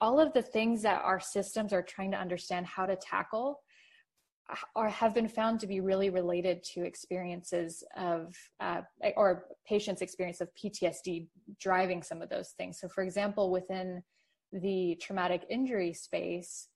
all 0.00 0.20
of 0.20 0.32
the 0.34 0.42
things 0.42 0.82
that 0.82 1.00
our 1.02 1.20
systems 1.20 1.72
are 1.72 1.82
trying 1.82 2.10
to 2.10 2.18
understand 2.18 2.66
how 2.66 2.86
to 2.86 2.96
tackle 2.96 3.60
are 4.76 4.88
have 4.88 5.14
been 5.14 5.28
found 5.28 5.58
to 5.60 5.66
be 5.66 5.80
really 5.80 6.10
related 6.10 6.62
to 6.62 6.84
experiences 6.84 7.82
of 7.96 8.34
uh, 8.60 8.82
or 9.16 9.46
patients 9.66 10.02
experience 10.02 10.42
of 10.42 10.48
ptsd 10.62 11.26
driving 11.58 12.02
some 12.02 12.20
of 12.20 12.28
those 12.28 12.50
things 12.58 12.78
so 12.78 12.86
for 12.88 13.02
example 13.02 13.50
within 13.50 14.02
the 14.54 14.96
traumatic 15.00 15.44
injury 15.50 15.92
space 15.92 16.68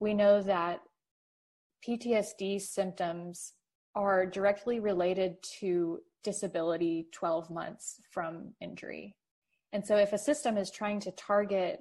we 0.00 0.12
know 0.12 0.42
that 0.42 0.80
ptsd 1.86 2.60
symptoms 2.60 3.54
are 3.94 4.26
directly 4.26 4.80
related 4.80 5.36
to 5.60 6.00
disability 6.22 7.08
12 7.12 7.50
months 7.50 8.00
from 8.10 8.52
injury. 8.60 9.14
And 9.72 9.86
so 9.86 9.96
if 9.96 10.12
a 10.12 10.18
system 10.18 10.56
is 10.56 10.70
trying 10.70 11.00
to 11.00 11.10
target 11.12 11.80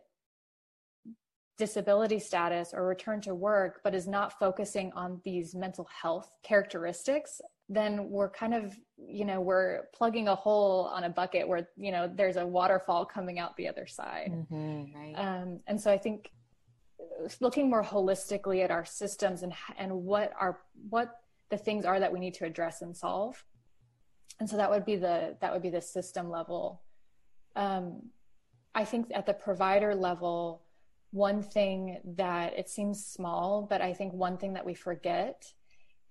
disability 1.58 2.20
status 2.20 2.72
or 2.74 2.88
return 2.88 3.22
to 3.22 3.36
work, 3.36 3.82
but 3.84 3.94
is 3.94 4.08
not 4.08 4.40
focusing 4.40 4.92
on 4.96 5.22
these 5.24 5.54
mental 5.54 5.88
health 6.02 6.32
characteristics, 6.44 7.40
then 7.72 8.10
we're 8.10 8.30
kind 8.30 8.54
of, 8.54 8.78
you 8.98 9.24
know, 9.24 9.40
we're 9.40 9.84
plugging 9.94 10.28
a 10.28 10.36
hole 10.36 10.92
on 10.94 11.06
a 11.06 11.10
bucket 11.10 11.48
where, 11.48 11.70
you 11.78 11.92
know, 11.92 12.12
there's 12.14 12.36
a 12.36 12.46
waterfall 12.46 13.06
coming 13.06 13.40
out 13.40 13.56
the 13.56 13.70
other 13.70 13.88
side. 13.88 14.32
Mm-hmm, 14.32 14.94
right. 14.94 15.14
um, 15.16 15.62
and 15.68 15.80
so 15.80 15.90
I 15.90 15.98
think 15.98 16.32
looking 17.40 17.70
more 17.70 17.84
holistically 17.84 18.62
at 18.62 18.72
our 18.72 18.84
systems 18.84 19.42
and, 19.42 19.54
and 19.78 19.92
what 20.04 20.34
are, 20.38 20.60
what 20.90 21.22
the 21.50 21.58
things 21.58 21.86
are 21.86 21.98
that 21.98 22.12
we 22.12 22.20
need 22.20 22.34
to 22.34 22.46
address 22.46 22.82
and 22.82 22.96
solve. 22.96 23.42
And 24.42 24.50
so 24.50 24.58
that 24.58 24.70
would 24.70 24.86
be 24.86 24.98
the, 24.98 25.38
that 25.40 25.54
would 25.54 25.62
be 25.62 25.70
the 25.70 25.82
system 25.82 26.30
level. 26.30 26.82
Um, 27.56 28.10
I 28.76 28.84
think 28.84 29.12
at 29.14 29.26
the 29.26 29.34
provider 29.34 29.96
level, 29.96 30.64
one 31.12 31.42
thing 31.42 32.00
that 32.18 32.58
it 32.58 32.70
seems 32.70 33.06
small, 33.06 33.66
but 33.70 33.82
I 33.82 33.94
think 33.94 34.12
one 34.12 34.38
thing 34.38 34.54
that 34.54 34.66
we 34.66 34.74
forget 34.74 35.54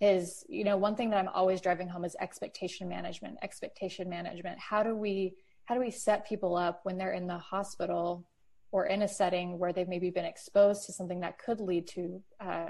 is, 0.01 0.45
you 0.49 0.65
know, 0.65 0.77
one 0.77 0.97
thing 0.97 1.11
that 1.11 1.19
I'm 1.19 1.29
always 1.29 1.61
driving 1.61 1.89
home 1.89 2.05
is 2.05 2.17
expectation 2.21 2.89
management, 2.89 3.39
expectation 3.43 4.09
management. 4.09 4.59
How 4.59 4.83
do 4.83 4.97
we, 4.97 5.35
how 5.65 5.75
do 5.75 5.81
we 5.81 5.91
set 5.91 6.27
people 6.27 6.57
up 6.57 6.81
when 6.85 6.97
they're 6.97 7.13
in 7.13 7.27
the 7.27 7.39
hospital 7.39 8.27
or 8.73 8.87
in 8.87 9.03
a 9.03 9.09
setting 9.09 9.59
where 9.59 9.73
they've 9.73 9.89
maybe 9.89 10.11
been 10.11 10.25
exposed 10.25 10.87
to 10.87 10.93
something 10.93 11.21
that 11.21 11.39
could 11.39 11.61
lead 11.61 11.87
to 11.89 12.23
uh, 12.41 12.67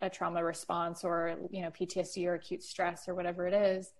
a 0.00 0.08
trauma 0.08 0.44
response 0.44 1.02
or, 1.02 1.36
you 1.50 1.62
know, 1.62 1.70
PTSD 1.70 2.26
or 2.26 2.34
acute 2.34 2.62
stress 2.62 3.08
or 3.08 3.14
whatever 3.14 3.46
it 3.46 3.54
is? 3.54 3.92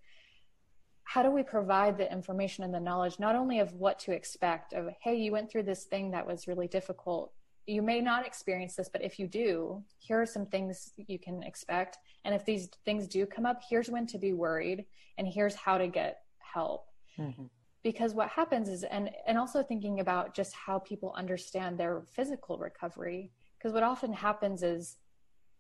how 1.09 1.23
do 1.23 1.30
we 1.30 1.42
provide 1.42 1.97
the 1.97 2.12
information 2.12 2.64
and 2.64 2.75
the 2.75 2.78
knowledge 2.78 3.18
not 3.18 3.35
only 3.35 3.61
of 3.61 3.73
what 3.73 3.99
to 3.99 4.12
expect 4.12 4.75
of 4.75 4.90
hey 5.00 5.16
you 5.16 5.33
went 5.33 5.50
through 5.50 5.62
this 5.62 5.85
thing 5.85 6.11
that 6.11 6.26
was 6.26 6.47
really 6.47 6.68
difficult 6.68 7.33
you 7.69 7.83
may 7.83 8.01
not 8.01 8.27
experience 8.27 8.75
this 8.75 8.89
but 8.89 9.05
if 9.05 9.19
you 9.19 9.27
do 9.27 9.83
here 9.99 10.21
are 10.21 10.27
some 10.27 10.47
things 10.47 10.93
you 10.97 11.19
can 11.19 11.43
expect 11.43 11.99
and 12.25 12.35
if 12.35 12.45
these 12.45 12.69
things 12.85 13.07
do 13.07 13.27
come 13.27 13.45
up 13.45 13.61
here's 13.69 13.91
when 13.91 14.07
to 14.07 14.19
be 14.19 14.33
worried 14.33 14.85
and 15.19 15.29
here's 15.29 15.55
how 15.55 15.77
to 15.77 15.87
get 15.87 16.23
help 16.39 16.87
mm-hmm. 17.19 17.45
because 17.83 18.15
what 18.15 18.29
happens 18.29 18.69
is 18.69 18.85
and 18.85 19.11
and 19.27 19.37
also 19.37 19.63
thinking 19.63 20.01
about 20.01 20.35
just 20.35 20.55
how 20.55 20.79
people 20.79 21.13
understand 21.17 21.79
their 21.79 22.03
physical 22.11 22.59
recovery 22.59 23.31
because 23.59 23.75
what 23.75 23.83
often 23.83 24.13
happens 24.13 24.63
is 24.63 24.97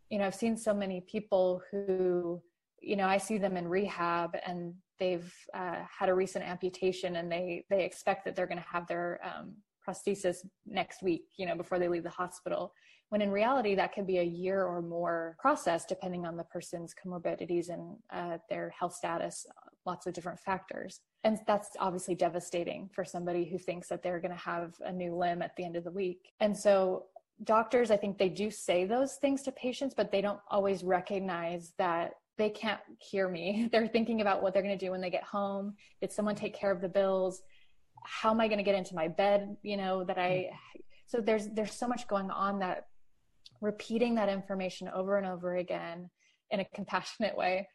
you 0.08 0.18
know 0.18 0.24
i've 0.24 0.34
seen 0.34 0.56
so 0.56 0.72
many 0.72 1.02
people 1.02 1.60
who 1.70 2.40
you 2.80 2.96
know 2.96 3.06
i 3.06 3.18
see 3.18 3.36
them 3.36 3.56
in 3.56 3.68
rehab 3.68 4.34
and 4.46 4.72
they've 4.98 5.32
uh, 5.54 5.76
had 5.96 6.08
a 6.08 6.14
recent 6.14 6.44
amputation 6.44 7.16
and 7.16 7.30
they 7.30 7.64
they 7.70 7.84
expect 7.84 8.24
that 8.24 8.34
they're 8.34 8.46
going 8.46 8.58
to 8.58 8.64
have 8.72 8.86
their 8.86 9.20
um, 9.22 9.54
prosthesis 9.88 10.38
next 10.66 11.02
week 11.02 11.24
you 11.36 11.46
know 11.46 11.54
before 11.54 11.78
they 11.78 11.88
leave 11.88 12.02
the 12.02 12.10
hospital 12.10 12.72
when 13.10 13.22
in 13.22 13.30
reality 13.30 13.74
that 13.74 13.92
can 13.92 14.04
be 14.04 14.18
a 14.18 14.22
year 14.22 14.64
or 14.64 14.82
more 14.82 15.36
process 15.38 15.86
depending 15.86 16.26
on 16.26 16.36
the 16.36 16.44
person's 16.44 16.94
comorbidities 16.94 17.70
and 17.70 17.96
uh, 18.12 18.36
their 18.50 18.70
health 18.78 18.94
status 18.94 19.46
lots 19.86 20.06
of 20.06 20.12
different 20.12 20.38
factors 20.38 21.00
and 21.24 21.38
that's 21.46 21.70
obviously 21.78 22.14
devastating 22.14 22.88
for 22.92 23.04
somebody 23.04 23.44
who 23.44 23.58
thinks 23.58 23.88
that 23.88 24.02
they're 24.02 24.20
going 24.20 24.34
to 24.34 24.36
have 24.36 24.74
a 24.84 24.92
new 24.92 25.14
limb 25.16 25.40
at 25.42 25.56
the 25.56 25.64
end 25.64 25.76
of 25.76 25.84
the 25.84 25.90
week 25.90 26.32
and 26.40 26.56
so 26.56 27.04
doctors 27.44 27.90
i 27.90 27.96
think 27.96 28.18
they 28.18 28.28
do 28.28 28.50
say 28.50 28.84
those 28.84 29.14
things 29.14 29.42
to 29.42 29.52
patients 29.52 29.94
but 29.96 30.12
they 30.12 30.20
don't 30.20 30.40
always 30.50 30.84
recognize 30.84 31.72
that 31.78 32.12
they 32.38 32.48
can't 32.48 32.80
hear 32.98 33.28
me. 33.28 33.68
They're 33.72 33.88
thinking 33.88 34.20
about 34.20 34.42
what 34.42 34.54
they're 34.54 34.62
going 34.62 34.78
to 34.78 34.86
do 34.86 34.92
when 34.92 35.00
they 35.00 35.10
get 35.10 35.24
home. 35.24 35.74
Did 36.00 36.12
someone 36.12 36.36
take 36.36 36.54
care 36.54 36.70
of 36.70 36.80
the 36.80 36.88
bills? 36.88 37.42
How 38.04 38.30
am 38.30 38.40
I 38.40 38.48
going 38.48 38.58
to 38.58 38.64
get 38.64 38.74
into 38.74 38.94
my 38.94 39.08
bed? 39.08 39.56
You 39.62 39.76
know, 39.76 40.04
that 40.04 40.18
I, 40.18 40.50
hmm. 40.50 40.80
so 41.06 41.20
there's, 41.20 41.48
there's 41.48 41.74
so 41.74 41.88
much 41.88 42.06
going 42.08 42.30
on 42.30 42.58
that 42.60 42.86
repeating 43.60 44.14
that 44.14 44.28
information 44.28 44.88
over 44.88 45.16
and 45.16 45.26
over 45.26 45.56
again 45.56 46.10
in 46.50 46.60
a 46.60 46.64
compassionate 46.74 47.36
way, 47.36 47.68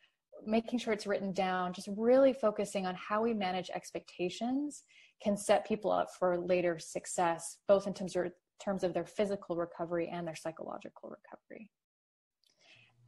making 0.45 0.79
sure 0.79 0.93
it's 0.93 1.07
written 1.07 1.31
down, 1.33 1.73
just 1.73 1.89
really 1.95 2.33
focusing 2.33 2.85
on 2.85 2.95
how 2.95 3.21
we 3.21 3.33
manage 3.33 3.69
expectations 3.69 4.83
can 5.21 5.37
set 5.37 5.65
people 5.65 5.91
up 5.91 6.07
for 6.17 6.37
later 6.37 6.79
success, 6.79 7.57
both 7.67 7.87
in 7.87 7.93
terms 7.93 8.15
of, 8.15 8.31
terms 8.63 8.83
of 8.83 8.93
their 8.93 9.05
physical 9.05 9.55
recovery 9.55 10.09
and 10.11 10.27
their 10.27 10.35
psychological 10.35 11.09
recovery. 11.09 11.69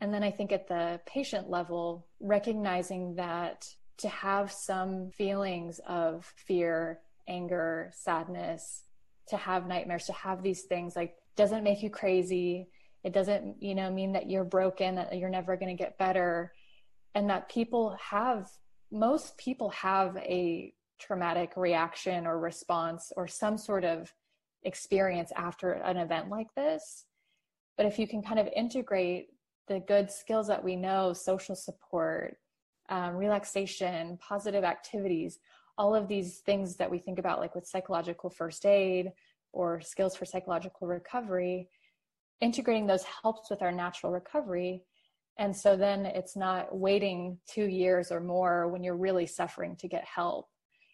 And 0.01 0.13
then 0.13 0.23
I 0.23 0.31
think 0.31 0.51
at 0.51 0.67
the 0.67 0.99
patient 1.05 1.49
level, 1.49 2.07
recognizing 2.19 3.15
that 3.15 3.67
to 3.97 4.09
have 4.09 4.51
some 4.51 5.09
feelings 5.11 5.79
of 5.87 6.25
fear, 6.35 6.99
anger, 7.27 7.91
sadness, 7.93 8.83
to 9.29 9.37
have 9.37 9.67
nightmares, 9.67 10.05
to 10.05 10.13
have 10.13 10.43
these 10.43 10.63
things 10.63 10.95
like 10.95 11.15
doesn't 11.35 11.63
make 11.63 11.83
you 11.83 11.89
crazy. 11.89 12.67
It 13.03 13.13
doesn't, 13.13 13.61
you 13.61 13.75
know, 13.75 13.91
mean 13.91 14.13
that 14.13 14.29
you're 14.29 14.43
broken, 14.43 14.95
that 14.95 15.17
you're 15.17 15.29
never 15.29 15.57
going 15.57 15.75
to 15.75 15.83
get 15.83 15.97
better. 15.97 16.53
And 17.13 17.29
that 17.29 17.49
people 17.49 17.97
have, 18.01 18.49
most 18.91 19.37
people 19.37 19.69
have 19.69 20.17
a 20.17 20.73
traumatic 20.99 21.53
reaction 21.55 22.25
or 22.25 22.39
response 22.39 23.11
or 23.15 23.27
some 23.27 23.57
sort 23.57 23.83
of 23.83 24.13
experience 24.63 25.31
after 25.35 25.73
an 25.73 25.97
event 25.97 26.29
like 26.29 26.53
this. 26.55 27.05
But 27.77 27.85
if 27.85 27.99
you 27.99 28.07
can 28.07 28.21
kind 28.21 28.39
of 28.39 28.47
integrate 28.55 29.27
the 29.67 29.79
good 29.79 30.09
skills 30.11 30.47
that 30.47 30.63
we 30.63 30.75
know 30.75 31.13
social 31.13 31.55
support 31.55 32.37
um, 32.89 33.15
relaxation 33.15 34.17
positive 34.21 34.63
activities 34.63 35.39
all 35.77 35.95
of 35.95 36.07
these 36.07 36.39
things 36.39 36.75
that 36.77 36.89
we 36.89 36.97
think 36.97 37.19
about 37.19 37.39
like 37.39 37.55
with 37.55 37.67
psychological 37.67 38.29
first 38.29 38.65
aid 38.65 39.11
or 39.51 39.81
skills 39.81 40.15
for 40.15 40.25
psychological 40.25 40.87
recovery 40.87 41.67
integrating 42.41 42.85
those 42.85 43.03
helps 43.21 43.49
with 43.49 43.61
our 43.61 43.71
natural 43.71 44.11
recovery 44.11 44.83
and 45.37 45.55
so 45.55 45.75
then 45.75 46.05
it's 46.05 46.35
not 46.35 46.77
waiting 46.77 47.37
two 47.47 47.65
years 47.65 48.11
or 48.11 48.21
more 48.21 48.67
when 48.69 48.83
you're 48.83 48.95
really 48.95 49.25
suffering 49.25 49.75
to 49.75 49.87
get 49.87 50.03
help 50.05 50.47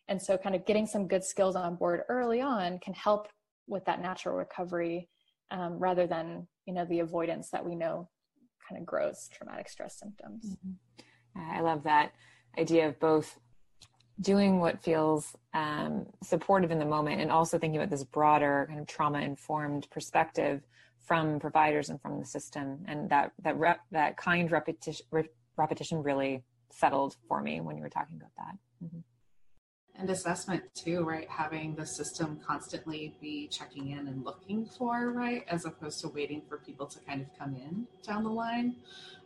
and 0.08 0.22
so 0.22 0.38
kind 0.38 0.56
of 0.56 0.66
getting 0.66 0.86
some 0.86 1.08
good 1.08 1.24
skills 1.24 1.56
on 1.56 1.76
board 1.76 2.02
early 2.10 2.42
on 2.42 2.80
can 2.80 2.94
help 2.94 3.28
with 3.68 3.86
that 3.86 4.02
natural 4.02 4.36
recovery 4.36 5.08
um, 5.52 5.78
rather 5.78 6.08
than 6.08 6.48
you 6.66 6.74
know 6.74 6.86
the 6.86 7.00
avoidance 7.00 7.50
that 7.50 7.66
we 7.66 7.76
know 7.76 8.10
kind 8.68 8.80
of 8.80 8.86
grows 8.86 9.30
traumatic 9.34 9.70
stress 9.70 9.98
symptoms. 10.00 10.46
Mm-hmm. 10.46 11.58
I 11.58 11.62
love 11.62 11.84
that 11.84 12.14
idea 12.58 12.88
of 12.88 13.00
both 13.00 13.40
doing 14.20 14.60
what 14.60 14.84
feels 14.84 15.36
um, 15.53 16.06
supportive 16.24 16.72
in 16.72 16.80
the 16.80 16.86
moment 16.86 17.22
and 17.22 17.32
also 17.32 17.58
thinking 17.58 17.80
about 17.80 17.89
this 17.89 18.03
broader 18.03 18.65
kind 18.68 18.80
of 18.80 18.88
trauma 18.88 19.20
informed 19.20 19.88
perspective 19.89 20.62
from 21.06 21.39
providers 21.39 21.89
and 21.89 22.01
from 22.01 22.20
the 22.20 22.25
system. 22.25 22.84
And 22.88 23.10
that 23.10 23.32
that 23.44 23.58
rep, 23.58 23.80
that 23.91 24.18
kind 24.18 24.51
repetition 24.51 25.06
re- 25.12 25.30
repetition 25.58 26.03
really 26.03 26.44
settled 26.72 27.15
for 27.27 27.41
me 27.41 27.62
when 27.62 27.77
you 27.77 27.84
were 27.84 27.89
talking 27.89 28.18
about 28.18 28.32
that. 28.38 28.86
Mm-hmm. 28.86 29.00
And 29.96 30.10
assessment 30.10 30.63
too 30.74 31.03
right? 31.03 31.30
Having 31.30 31.75
the 31.75 31.86
system 31.86 32.39
constantly 32.46 33.15
be 33.20 33.48
checking 33.48 33.89
in 33.89 34.08
and 34.08 34.24
looking 34.24 34.65
for 34.65 35.12
right? 35.12 35.44
As 35.50 35.65
opposed 35.65 36.00
to 36.01 36.08
waiting 36.08 36.41
for 36.48 36.58
people 36.58 36.86
to 36.88 37.00
kind 37.00 37.22
of 37.22 37.27
come 37.38 37.56
in 37.56 37.88
down 38.03 38.24
the 38.24 38.30
line. 38.30 38.77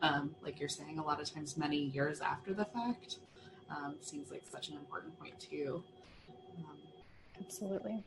Um, 0.01 0.35
like 0.41 0.59
you're 0.59 0.69
saying 0.69 0.97
a 0.97 1.03
lot 1.03 1.21
of 1.21 1.31
times 1.31 1.55
many 1.57 1.77
years 1.77 2.19
after 2.19 2.53
the 2.53 2.65
fact 2.65 3.17
um, 3.69 3.95
seems 4.01 4.31
like 4.31 4.43
such 4.49 4.69
an 4.69 4.75
important 4.75 5.17
point 5.19 5.39
too 5.39 5.83
um, 6.59 6.77
absolutely 7.39 8.03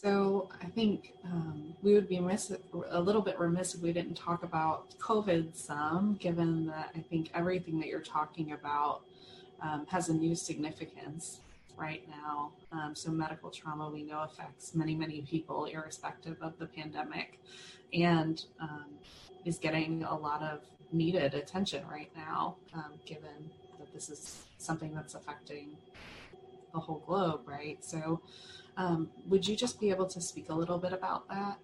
so 0.00 0.48
I 0.62 0.64
think 0.64 1.12
um, 1.26 1.74
we 1.82 1.92
would 1.92 2.08
be 2.08 2.20
remiss, 2.20 2.52
a 2.88 3.00
little 3.00 3.20
bit 3.20 3.38
remiss 3.38 3.74
if 3.74 3.82
we 3.82 3.92
didn't 3.92 4.14
talk 4.14 4.44
about 4.44 4.98
COVID 4.98 5.54
some, 5.54 6.16
given 6.18 6.66
that 6.68 6.90
I 6.96 7.00
think 7.00 7.30
everything 7.34 7.78
that 7.80 7.88
you're 7.88 8.00
talking 8.00 8.52
about 8.52 9.02
um, 9.60 9.84
has 9.90 10.08
a 10.08 10.14
new 10.14 10.34
significance 10.34 11.40
right 11.76 12.02
now. 12.08 12.52
Um, 12.72 12.94
so, 12.94 13.10
medical 13.10 13.50
trauma 13.50 13.90
we 13.90 14.02
know 14.02 14.20
affects 14.20 14.74
many, 14.74 14.94
many 14.94 15.20
people, 15.20 15.66
irrespective 15.66 16.38
of 16.40 16.58
the 16.58 16.66
pandemic, 16.66 17.38
and 17.92 18.42
um, 18.58 18.86
is 19.44 19.58
getting 19.58 20.02
a 20.04 20.16
lot 20.16 20.42
of 20.42 20.60
needed 20.92 21.34
attention 21.34 21.84
right 21.90 22.10
now, 22.16 22.56
um, 22.72 22.92
given 23.04 23.50
this 23.92 24.08
is 24.08 24.42
something 24.58 24.94
that's 24.94 25.14
affecting 25.14 25.76
the 26.72 26.80
whole 26.80 27.02
globe, 27.06 27.42
right? 27.46 27.82
So, 27.84 28.20
um, 28.76 29.10
would 29.26 29.46
you 29.46 29.56
just 29.56 29.80
be 29.80 29.90
able 29.90 30.06
to 30.06 30.20
speak 30.20 30.48
a 30.48 30.54
little 30.54 30.78
bit 30.78 30.92
about 30.92 31.28
that? 31.28 31.58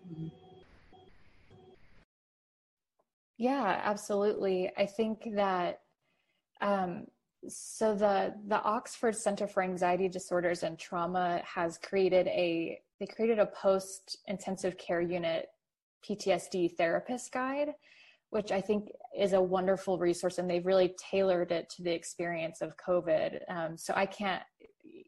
Yeah, 3.38 3.80
absolutely. 3.84 4.70
I 4.76 4.86
think 4.86 5.28
that 5.34 5.80
um, 6.60 7.06
so 7.48 7.94
the 7.94 8.34
the 8.48 8.60
Oxford 8.62 9.14
Center 9.14 9.46
for 9.46 9.62
Anxiety 9.62 10.08
Disorders 10.08 10.62
and 10.62 10.78
Trauma 10.78 11.42
has 11.44 11.78
created 11.78 12.26
a 12.28 12.80
they 12.98 13.06
created 13.06 13.38
a 13.38 13.46
post 13.46 14.18
intensive 14.26 14.78
care 14.78 15.02
unit 15.02 15.48
PTSD 16.08 16.76
therapist 16.76 17.32
guide, 17.32 17.74
which 18.36 18.52
I 18.52 18.60
think 18.60 18.90
is 19.18 19.32
a 19.32 19.40
wonderful 19.40 19.98
resource, 19.98 20.38
and 20.38 20.48
they've 20.48 20.64
really 20.64 20.94
tailored 21.10 21.50
it 21.50 21.68
to 21.70 21.82
the 21.82 21.92
experience 21.92 22.60
of 22.60 22.76
COVID. 22.76 23.40
Um, 23.48 23.76
so 23.76 23.94
I 23.96 24.06
can't, 24.06 24.42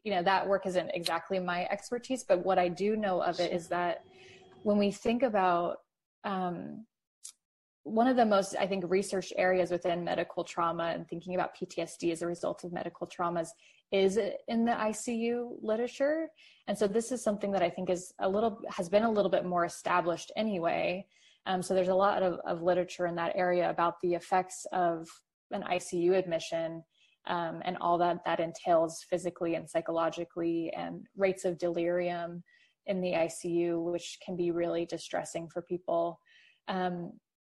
you 0.03 0.11
know, 0.13 0.23
that 0.23 0.47
work 0.47 0.65
isn't 0.65 0.89
exactly 0.93 1.39
my 1.39 1.67
expertise, 1.71 2.23
but 2.23 2.43
what 2.43 2.57
I 2.57 2.67
do 2.67 2.97
know 2.97 3.21
of 3.21 3.39
it 3.39 3.53
is 3.53 3.67
that 3.67 4.03
when 4.63 4.77
we 4.77 4.91
think 4.91 5.21
about 5.23 5.77
um, 6.23 6.85
one 7.83 8.07
of 8.07 8.17
the 8.17 8.25
most 8.25 8.55
i 8.59 8.67
think 8.67 8.83
research 8.87 9.31
areas 9.37 9.71
within 9.71 10.03
medical 10.03 10.43
trauma 10.43 10.91
and 10.93 11.07
thinking 11.07 11.33
about 11.33 11.55
ptsd 11.55 12.11
as 12.11 12.21
a 12.21 12.27
result 12.27 12.63
of 12.63 12.71
medical 12.73 13.07
traumas 13.07 13.49
is 13.91 14.19
in 14.47 14.65
the 14.65 14.71
icu 14.71 15.55
literature 15.61 16.27
and 16.67 16.77
so 16.77 16.87
this 16.87 17.11
is 17.11 17.23
something 17.23 17.51
that 17.51 17.63
i 17.63 17.69
think 17.69 17.89
is 17.89 18.13
a 18.19 18.29
little 18.29 18.59
has 18.69 18.89
been 18.89 19.03
a 19.03 19.11
little 19.11 19.31
bit 19.31 19.45
more 19.45 19.65
established 19.65 20.31
anyway 20.35 21.05
um, 21.45 21.61
so 21.61 21.73
there's 21.73 21.87
a 21.87 21.95
lot 21.95 22.21
of, 22.21 22.39
of 22.45 22.61
literature 22.61 23.07
in 23.07 23.15
that 23.15 23.33
area 23.35 23.69
about 23.69 23.95
the 24.01 24.13
effects 24.13 24.65
of 24.71 25.07
an 25.51 25.63
icu 25.71 26.17
admission 26.17 26.83
um, 27.27 27.61
and 27.65 27.77
all 27.81 27.97
that 27.97 28.17
that 28.25 28.39
entails 28.39 29.05
physically 29.09 29.55
and 29.55 29.69
psychologically 29.69 30.71
and 30.75 31.05
rates 31.17 31.45
of 31.45 31.57
delirium 31.57 32.43
in 32.85 33.01
the 33.01 33.11
icu 33.11 33.91
which 33.91 34.17
can 34.25 34.35
be 34.35 34.51
really 34.51 34.85
distressing 34.85 35.47
for 35.47 35.61
people 35.61 36.19
um, 36.67 37.11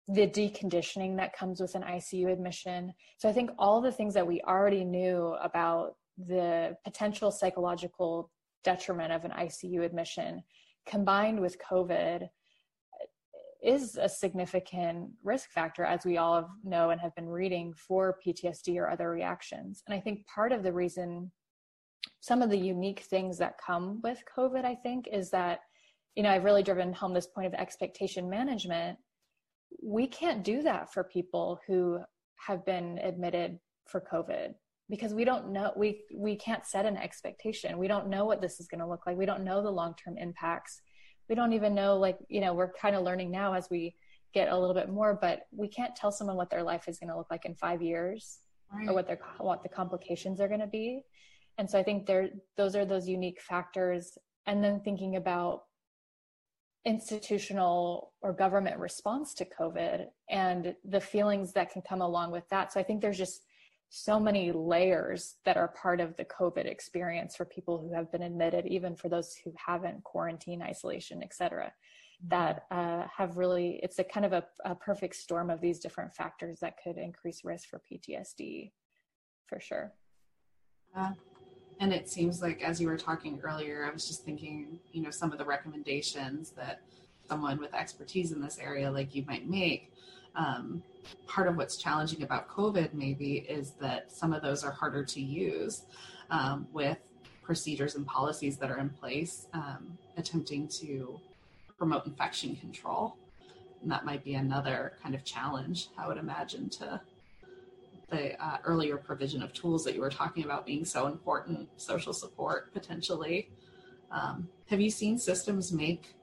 the 0.09 0.27
deconditioning 0.27 1.17
that 1.17 1.37
comes 1.37 1.61
with 1.61 1.75
an 1.75 1.83
ICU 1.83 2.31
admission. 2.31 2.93
So 3.19 3.29
I 3.29 3.33
think 3.33 3.51
all 3.59 3.81
the 3.81 3.93
things 3.93 4.13
that 4.15 4.27
we 4.27 4.41
already 4.43 4.85
knew 4.85 5.35
about 5.43 5.95
the 6.19 6.77
potential 6.85 7.31
psychological 7.31 8.31
detriment 8.65 9.13
of 9.13 9.25
an 9.25 9.31
ICU 9.31 9.83
admission 9.83 10.43
combined 10.87 11.41
with 11.41 11.59
COVID 11.59 12.29
is 13.65 13.97
a 14.01 14.09
significant 14.09 15.11
risk 15.23 15.51
factor, 15.51 15.85
as 15.85 16.05
we 16.05 16.19
all 16.19 16.49
know 16.63 16.91
and 16.91 17.01
have 17.01 17.15
been 17.15 17.29
reading 17.29 17.73
for 17.75 18.19
PTSD 18.25 18.77
or 18.77 18.91
other 18.91 19.11
reactions. 19.11 19.83
And 19.87 19.97
I 19.97 20.01
think 20.01 20.27
part 20.27 20.53
of 20.53 20.63
the 20.63 20.73
reason, 20.73 21.33
some 22.21 22.43
of 22.43 22.51
the 22.51 22.59
unique 22.59 23.01
things 23.01 23.39
that 23.39 23.59
come 23.65 24.01
with 24.03 24.23
COVID, 24.37 24.65
I 24.65 24.75
think, 24.75 25.09
is 25.11 25.31
that, 25.31 25.61
you 26.15 26.23
know, 26.23 26.31
I've 26.31 26.45
really 26.45 26.63
driven 26.63 26.93
home 26.93 27.15
this 27.15 27.27
point 27.27 27.47
of 27.47 27.55
expectation 27.55 28.29
management. 28.29 28.99
We 29.83 30.07
can't 30.07 30.45
do 30.45 30.63
that 30.63 30.93
for 30.93 31.03
people 31.03 31.59
who 31.67 32.01
have 32.37 32.65
been 32.67 32.99
admitted 32.99 33.59
for 33.87 34.01
covid 34.01 34.55
because 34.91 35.15
we 35.15 35.25
don't 35.25 35.51
know 35.51 35.73
we 35.77 36.03
we 36.15 36.37
can't 36.37 36.67
set 36.67 36.87
an 36.87 36.97
expectation. 36.97 37.79
We 37.79 37.89
don't 37.89 38.09
know 38.09 38.25
what 38.25 38.41
this 38.41 38.61
is 38.61 38.67
going 38.67 38.81
to 38.81 38.87
look 38.87 39.07
like. 39.07 39.17
We 39.17 39.27
don't 39.27 39.45
know 39.45 39.63
the 39.63 39.71
long 39.71 39.95
term 40.03 40.19
impacts 40.19 40.83
we 41.29 41.35
don't 41.35 41.53
even 41.53 41.75
know 41.75 41.97
like 41.97 42.19
you 42.29 42.41
know 42.41 42.55
we're 42.55 42.73
kind 42.73 42.97
of 42.97 43.03
learning 43.03 43.31
now 43.31 43.55
as 43.55 43.69
we 43.71 43.95
get 44.33 44.49
a 44.49 44.59
little 44.59 44.75
bit 44.75 44.89
more 44.89 45.19
but 45.21 45.43
we 45.53 45.69
can't 45.69 45.95
tell 45.95 46.11
someone 46.11 46.37
what 46.37 46.51
their 46.51 46.63
life 46.63 46.89
is 46.89 46.99
going 46.99 47.11
to 47.11 47.17
look 47.17 47.31
like 47.31 47.45
in 47.45 47.55
5 47.55 47.83
years 47.83 48.39
right. 48.73 48.89
or 48.89 48.95
what 48.95 49.07
their 49.07 49.19
what 49.39 49.63
the 49.63 49.69
complications 49.69 50.41
are 50.41 50.49
going 50.49 50.61
to 50.61 50.67
be 50.67 51.03
and 51.59 51.71
so 51.71 51.79
i 51.79 51.83
think 51.83 52.07
there 52.07 52.31
those 52.57 52.75
are 52.75 52.85
those 52.85 53.09
unique 53.09 53.41
factors 53.41 54.19
and 54.47 54.63
then 54.63 54.81
thinking 54.81 55.17
about 55.17 55.63
institutional 56.85 58.13
or 58.21 58.33
government 58.33 58.79
response 58.79 59.33
to 59.35 59.45
COVID 59.45 60.07
and 60.29 60.75
the 60.85 61.01
feelings 61.01 61.53
that 61.53 61.71
can 61.71 61.83
come 61.83 62.03
along 62.03 62.31
with 62.31 62.47
that. 62.51 62.73
So 62.73 62.81
I 62.81 62.83
think 62.83 63.01
there's 63.01 63.19
just 63.19 63.47
so 63.89 64.19
many 64.19 64.51
layers 64.53 65.37
that 65.45 65.57
are 65.57 65.69
part 65.69 66.01
of 66.01 66.17
the 66.17 66.25
COVID 66.25 66.67
experience 66.67 67.37
for 67.37 67.45
people 67.45 67.79
who 67.79 67.93
have 67.95 68.11
been 68.11 68.23
admitted, 68.23 68.67
even 68.67 68.97
for 68.97 69.09
those 69.09 69.37
who 69.45 69.53
haven't, 69.57 70.03
quarantine, 70.03 70.63
isolation, 70.63 71.23
et 71.23 71.33
cetera, 71.33 71.67
mm-hmm. 71.67 72.29
that 72.29 72.65
uh, 72.71 73.07
have 73.17 73.37
really, 73.37 73.81
it's 73.83 73.99
a 73.99 74.05
kind 74.05 74.27
of 74.27 74.33
a, 74.33 74.45
a 74.65 74.75
perfect 74.75 75.17
storm 75.17 75.51
of 75.51 75.61
these 75.61 75.79
different 75.79 76.13
factors 76.13 76.59
that 76.61 76.77
could 76.83 76.99
increase 76.99 77.45
risk 77.45 77.69
for 77.69 77.81
PTSD 77.91 78.73
for 79.47 79.61
sure. 79.61 79.93
Uh, 80.97 81.13
and 81.81 81.93
it 81.93 82.09
seems 82.09 82.41
like, 82.41 82.63
as 82.63 82.81
you 82.81 82.89
were 82.89 82.97
talking 82.97 83.41
earlier, 83.43 83.87
I 83.89 83.93
was 83.93 84.07
just 84.07 84.25
thinking, 84.25 84.79
you 84.93 85.03
know, 85.03 85.11
some 85.11 85.33
of 85.33 85.39
the 85.39 85.45
recommendations 85.45 86.51
that 86.53 86.81
someone 87.29 87.59
with 87.59 87.75
expertise 87.75 88.33
in 88.33 88.41
this 88.41 88.59
area 88.59 88.91
like 88.91 89.15
you 89.15 89.25
might 89.27 89.49
make. 89.49 89.93
Um, 90.37 90.83
part 91.27 91.49
of 91.49 91.57
what's 91.57 91.77
challenging 91.77 92.23
about 92.23 92.49
COVID 92.49 92.95
maybe 92.95 93.39
is 93.49 93.73
that 93.81 94.11
some 94.11 94.33
of 94.33 94.43
those 94.43 94.65
are 94.65 94.73
harder 94.73 95.05
to 95.05 95.21
use 95.21 95.83
um, 96.31 96.67
with 96.73 96.99
procedures 97.43 97.95
and 97.95 98.07
policies 98.07 98.57
that 98.57 98.71
are 98.71 98.79
in 98.79 98.89
place, 98.89 99.47
um, 99.53 99.99
attempting 100.17 100.67
to 100.67 101.21
promote 101.77 102.07
infection 102.07 102.57
control. 102.57 103.17
And 103.83 103.91
that 103.91 104.05
might 104.05 104.25
be 104.25 104.35
another 104.35 104.95
kind 105.03 105.15
of 105.15 105.25
challenge, 105.25 105.89
I 105.99 106.09
would 106.09 106.17
imagine, 106.17 106.71
to 106.71 107.01
the 108.11 108.43
uh, 108.43 108.59
earlier 108.65 108.97
provision 108.97 109.43
of 109.43 109.53
tools 109.53 109.85
that 109.85 109.95
you 109.95 110.01
were 110.01 110.11
talking 110.11 110.45
about 110.45 110.65
being 110.65 110.85
so 110.85 111.07
important, 111.07 111.69
social 111.77 112.13
support 112.13 112.73
potentially. 112.73 113.51
Um, 114.11 114.49
have 114.67 114.81
you 114.81 114.91
seen 114.91 115.19
systems 115.19 115.73
make 115.73 116.15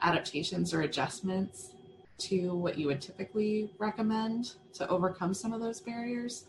adaptations 0.00 0.72
or 0.74 0.82
adjustments 0.82 1.70
to 2.18 2.54
what 2.54 2.78
you 2.78 2.86
would 2.86 3.00
typically 3.00 3.72
recommend 3.78 4.54
to 4.74 4.88
overcome 4.88 5.34
some 5.34 5.52
of 5.52 5.60
those 5.60 5.80
barriers? 5.80 6.46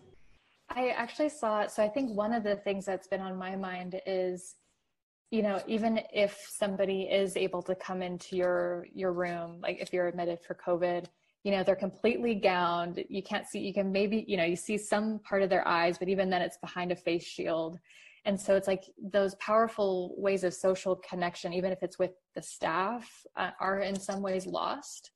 I 0.69 0.89
actually 0.89 1.29
saw 1.29 1.61
it. 1.61 1.71
So 1.71 1.83
I 1.83 1.89
think 1.89 2.15
one 2.15 2.33
of 2.33 2.43
the 2.43 2.57
things 2.57 2.85
that's 2.85 3.07
been 3.07 3.21
on 3.21 3.37
my 3.37 3.55
mind 3.55 4.01
is, 4.05 4.55
you 5.31 5.41
know, 5.41 5.61
even 5.67 6.01
if 6.13 6.45
somebody 6.49 7.03
is 7.03 7.37
able 7.37 7.61
to 7.63 7.75
come 7.75 8.01
into 8.01 8.35
your 8.35 8.87
your 8.93 9.13
room, 9.13 9.59
like 9.61 9.77
if 9.79 9.93
you're 9.93 10.07
admitted 10.07 10.39
for 10.39 10.55
COVID, 10.55 11.07
you 11.47 11.51
know 11.51 11.63
they're 11.63 11.77
completely 11.77 12.35
gowned 12.35 13.01
you 13.07 13.23
can't 13.23 13.47
see 13.47 13.59
you 13.59 13.73
can 13.73 13.89
maybe 13.89 14.25
you 14.27 14.35
know 14.35 14.43
you 14.43 14.57
see 14.57 14.77
some 14.77 15.19
part 15.19 15.41
of 15.41 15.49
their 15.49 15.65
eyes 15.65 15.97
but 15.97 16.09
even 16.09 16.29
then 16.29 16.41
it's 16.41 16.57
behind 16.57 16.91
a 16.91 16.95
face 16.95 17.23
shield 17.23 17.79
and 18.25 18.37
so 18.37 18.57
it's 18.57 18.67
like 18.67 18.83
those 19.13 19.33
powerful 19.35 20.13
ways 20.17 20.43
of 20.43 20.53
social 20.53 20.97
connection 21.09 21.53
even 21.53 21.71
if 21.71 21.81
it's 21.81 21.97
with 21.97 22.11
the 22.35 22.41
staff 22.41 23.09
uh, 23.37 23.51
are 23.61 23.79
in 23.79 23.97
some 23.97 24.21
ways 24.21 24.45
lost 24.45 25.11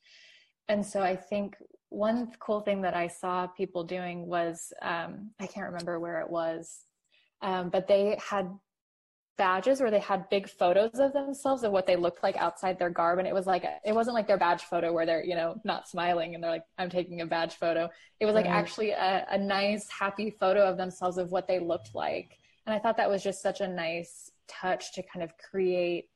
and 0.72 0.86
so 0.86 1.02
i 1.02 1.16
think 1.16 1.56
one 1.90 2.32
cool 2.40 2.62
thing 2.62 2.82
that 2.82 2.96
i 2.96 3.08
saw 3.08 3.48
people 3.48 3.84
doing 3.84 4.26
was 4.26 4.74
um, 4.82 5.32
i 5.40 5.46
can't 5.46 5.68
remember 5.68 6.00
where 6.00 6.22
it 6.22 6.30
was 6.30 6.86
um, 7.42 7.70
but 7.70 7.88
they 7.88 8.18
had 8.24 8.52
badges 9.42 9.82
where 9.82 9.90
they 9.90 10.00
had 10.00 10.30
big 10.30 10.48
photos 10.48 11.00
of 11.00 11.14
themselves 11.14 11.64
of 11.64 11.72
what 11.72 11.88
they 11.88 11.96
looked 11.96 12.22
like 12.22 12.36
outside 12.38 12.78
their 12.78 12.92
garb. 12.92 13.18
And 13.18 13.28
it 13.28 13.34
was 13.34 13.48
like 13.48 13.66
it 13.84 13.96
wasn't 13.96 14.14
like 14.14 14.28
their 14.28 14.38
badge 14.38 14.62
photo 14.62 14.94
where 14.94 15.06
they're 15.06 15.24
you 15.24 15.34
know 15.34 15.60
not 15.64 15.90
smiling 15.90 16.36
and 16.36 16.44
they're 16.44 16.52
like 16.52 16.66
i'm 16.78 16.92
taking 16.92 17.22
a 17.22 17.26
badge 17.26 17.56
photo. 17.56 17.90
It 18.20 18.28
was 18.28 18.36
like 18.36 18.46
right. 18.46 18.54
actually 18.54 18.92
a, 18.92 19.26
a 19.32 19.40
nice 19.40 19.90
happy 19.90 20.30
photo 20.30 20.70
of 20.70 20.78
themselves 20.78 21.18
of 21.18 21.32
what 21.32 21.48
they 21.48 21.58
looked 21.58 21.96
like. 21.96 22.38
And 22.68 22.76
i 22.76 22.78
thought 22.78 22.98
that 22.98 23.10
was 23.10 23.24
just 23.24 23.42
such 23.42 23.62
a 23.62 23.68
nice 23.68 24.30
touch 24.48 24.94
to 24.94 25.02
kind 25.02 25.24
of 25.24 25.32
create 25.38 26.10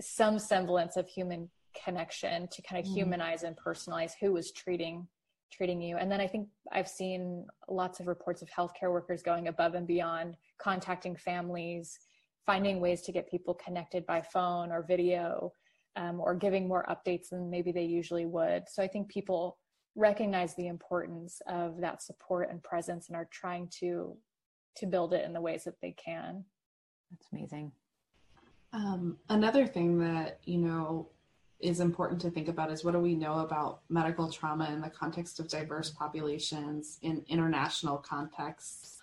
some 0.00 0.38
semblance 0.38 0.96
of 0.96 1.06
human 1.08 1.50
connection 1.84 2.48
to 2.48 2.62
kind 2.62 2.84
of 2.84 2.90
mm. 2.90 2.94
humanize 2.94 3.42
and 3.42 3.56
personalize 3.56 4.12
who 4.20 4.32
was 4.32 4.52
treating 4.52 5.06
treating 5.52 5.80
you 5.80 5.96
and 5.96 6.10
then 6.10 6.20
i 6.20 6.26
think 6.26 6.48
i've 6.72 6.88
seen 6.88 7.46
lots 7.68 8.00
of 8.00 8.08
reports 8.08 8.42
of 8.42 8.48
healthcare 8.50 8.90
workers 8.90 9.22
going 9.22 9.46
above 9.46 9.74
and 9.74 9.86
beyond 9.86 10.36
contacting 10.58 11.14
families 11.14 11.98
finding 12.46 12.80
ways 12.80 13.02
to 13.02 13.12
get 13.12 13.28
people 13.28 13.54
connected 13.54 14.06
by 14.06 14.22
phone 14.22 14.70
or 14.70 14.82
video 14.82 15.52
um, 15.96 16.20
or 16.20 16.34
giving 16.34 16.68
more 16.68 16.86
updates 16.88 17.30
than 17.30 17.50
maybe 17.50 17.72
they 17.72 17.82
usually 17.82 18.26
would. 18.26 18.68
So 18.68 18.82
I 18.82 18.86
think 18.86 19.08
people 19.08 19.58
recognize 19.96 20.54
the 20.54 20.68
importance 20.68 21.40
of 21.48 21.80
that 21.80 22.02
support 22.02 22.50
and 22.50 22.62
presence 22.62 23.08
and 23.08 23.16
are 23.16 23.28
trying 23.30 23.68
to 23.80 24.16
to 24.76 24.86
build 24.86 25.14
it 25.14 25.24
in 25.24 25.32
the 25.32 25.40
ways 25.40 25.64
that 25.64 25.80
they 25.80 25.92
can. 25.92 26.44
That's 27.10 27.26
amazing. 27.32 27.72
Um, 28.74 29.16
another 29.30 29.66
thing 29.66 29.98
that 30.00 30.38
you 30.44 30.58
know 30.58 31.08
is 31.60 31.80
important 31.80 32.20
to 32.20 32.30
think 32.30 32.48
about 32.48 32.70
is 32.70 32.84
what 32.84 32.92
do 32.92 32.98
we 32.98 33.14
know 33.14 33.38
about 33.40 33.80
medical 33.88 34.30
trauma 34.30 34.70
in 34.70 34.80
the 34.80 34.90
context 34.90 35.40
of 35.40 35.48
diverse 35.48 35.90
populations 35.90 36.98
in 37.02 37.24
international 37.28 37.96
contexts 37.98 39.00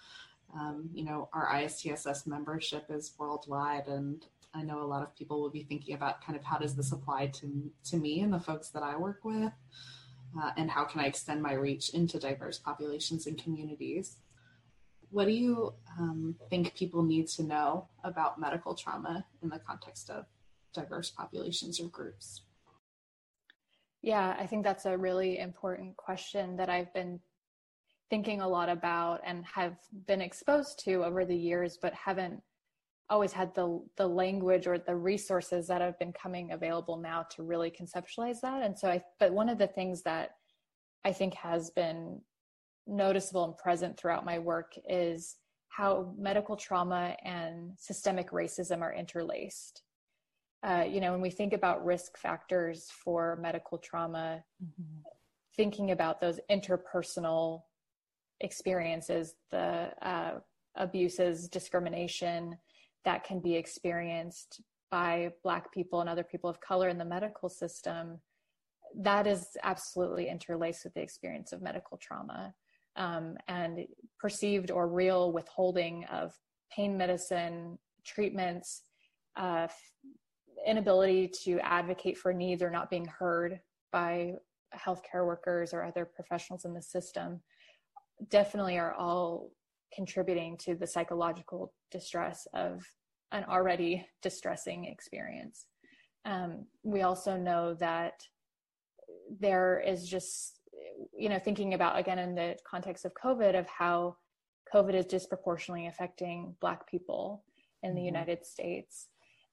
Um, 0.55 0.89
you 0.93 1.03
know, 1.03 1.29
our 1.33 1.47
ISTSS 1.47 2.27
membership 2.27 2.85
is 2.89 3.13
worldwide, 3.17 3.87
and 3.87 4.23
I 4.53 4.61
know 4.61 4.83
a 4.83 4.85
lot 4.85 5.01
of 5.01 5.15
people 5.15 5.41
will 5.41 5.49
be 5.49 5.63
thinking 5.63 5.95
about 5.95 6.23
kind 6.23 6.37
of 6.37 6.45
how 6.45 6.57
does 6.59 6.75
this 6.75 6.91
apply 6.91 7.27
to 7.27 7.71
to 7.89 7.97
me 7.97 8.21
and 8.21 8.31
the 8.31 8.39
folks 8.39 8.69
that 8.69 8.83
I 8.83 8.95
work 8.95 9.21
with, 9.23 9.51
uh, 10.39 10.51
and 10.55 10.69
how 10.69 10.83
can 10.85 11.01
I 11.01 11.07
extend 11.07 11.41
my 11.41 11.53
reach 11.53 11.89
into 11.89 12.19
diverse 12.19 12.59
populations 12.59 13.25
and 13.25 13.43
communities. 13.43 14.17
What 15.09 15.25
do 15.25 15.31
you 15.31 15.73
um, 15.99 16.35
think 16.49 16.75
people 16.75 17.03
need 17.03 17.27
to 17.29 17.43
know 17.43 17.87
about 18.03 18.39
medical 18.39 18.73
trauma 18.75 19.25
in 19.41 19.49
the 19.49 19.59
context 19.59 20.09
of 20.09 20.25
diverse 20.73 21.11
populations 21.11 21.79
or 21.79 21.87
groups? 21.87 22.41
Yeah, 24.01 24.35
I 24.37 24.45
think 24.45 24.63
that's 24.63 24.85
a 24.85 24.97
really 24.97 25.39
important 25.39 25.95
question 25.95 26.57
that 26.57 26.69
I've 26.69 26.93
been 26.93 27.19
thinking 28.09 28.41
a 28.41 28.47
lot 28.47 28.69
about 28.69 29.21
and 29.25 29.45
have 29.45 29.77
been 30.07 30.21
exposed 30.21 30.79
to 30.85 31.03
over 31.05 31.25
the 31.25 31.35
years, 31.35 31.77
but 31.81 31.93
haven't 31.93 32.41
always 33.09 33.31
had 33.31 33.53
the 33.55 33.81
the 33.97 34.07
language 34.07 34.67
or 34.67 34.77
the 34.77 34.95
resources 34.95 35.67
that 35.67 35.81
have 35.81 35.97
been 35.99 36.13
coming 36.13 36.51
available 36.51 36.97
now 36.97 37.23
to 37.31 37.43
really 37.43 37.71
conceptualize 37.71 38.41
that. 38.41 38.61
And 38.63 38.77
so 38.77 38.89
I 38.89 39.01
but 39.19 39.33
one 39.33 39.49
of 39.49 39.57
the 39.57 39.67
things 39.67 40.03
that 40.03 40.31
I 41.05 41.13
think 41.13 41.33
has 41.35 41.69
been 41.69 42.21
noticeable 42.87 43.45
and 43.45 43.57
present 43.57 43.97
throughout 43.97 44.25
my 44.25 44.39
work 44.39 44.73
is 44.87 45.37
how 45.69 46.13
medical 46.17 46.55
trauma 46.55 47.15
and 47.23 47.71
systemic 47.77 48.31
racism 48.31 48.81
are 48.81 48.93
interlaced. 48.93 49.83
Uh, 50.63 50.85
you 50.87 51.01
know, 51.01 51.11
when 51.11 51.21
we 51.21 51.29
think 51.29 51.53
about 51.53 51.85
risk 51.85 52.17
factors 52.17 52.87
for 53.03 53.37
medical 53.41 53.77
trauma, 53.77 54.43
mm-hmm. 54.63 54.99
thinking 55.55 55.91
about 55.91 56.21
those 56.21 56.39
interpersonal 56.49 57.63
experiences, 58.39 59.35
the 59.51 59.91
uh, 60.01 60.39
abuses, 60.75 61.49
discrimination 61.49 62.57
that 63.03 63.23
can 63.23 63.39
be 63.39 63.55
experienced 63.55 64.61
by 64.89 65.31
Black 65.43 65.73
people 65.73 66.01
and 66.01 66.09
other 66.09 66.23
people 66.23 66.49
of 66.49 66.61
color 66.61 66.87
in 66.87 66.97
the 66.97 67.05
medical 67.05 67.49
system, 67.49 68.19
that 68.95 69.27
is 69.27 69.57
absolutely 69.63 70.29
interlaced 70.29 70.83
with 70.83 70.93
the 70.93 71.01
experience 71.01 71.51
of 71.51 71.61
medical 71.61 71.97
trauma 71.97 72.53
um, 72.95 73.35
and 73.47 73.85
perceived 74.19 74.71
or 74.71 74.87
real 74.87 75.31
withholding 75.31 76.05
of 76.05 76.33
pain 76.71 76.97
medicine 76.97 77.77
treatments, 78.05 78.83
uh, 79.35 79.67
inability 80.65 81.31
to 81.43 81.59
advocate 81.59 82.17
for 82.17 82.33
needs 82.33 82.61
or 82.61 82.69
not 82.69 82.89
being 82.89 83.05
heard 83.05 83.59
by 83.91 84.33
healthcare 84.75 85.25
workers 85.25 85.73
or 85.73 85.83
other 85.83 86.05
professionals 86.05 86.65
in 86.65 86.73
the 86.73 86.81
system 86.81 87.41
definitely 88.29 88.77
are 88.77 88.93
all 88.93 89.51
contributing 89.93 90.57
to 90.57 90.75
the 90.75 90.87
psychological 90.87 91.73
distress 91.91 92.47
of 92.53 92.83
an 93.31 93.43
already 93.45 94.05
distressing 94.21 94.85
experience. 94.85 95.65
Um, 96.25 96.65
we 96.83 97.01
also 97.01 97.35
know 97.37 97.73
that 97.75 98.13
there 99.39 99.83
is 99.85 100.07
just, 100.07 100.59
you 101.17 101.29
know, 101.29 101.39
thinking 101.39 101.73
about 101.73 101.99
again 101.99 102.19
in 102.19 102.35
the 102.35 102.55
context 102.69 103.05
of 103.05 103.13
COVID, 103.13 103.57
of 103.57 103.67
how 103.67 104.15
COVID 104.73 104.93
is 104.93 105.05
disproportionately 105.05 105.87
affecting 105.87 106.55
Black 106.61 106.87
people 106.87 107.43
in 107.81 107.93
the 107.93 107.99
mm-hmm. 107.99 108.05
United 108.05 108.45
States, 108.45 109.07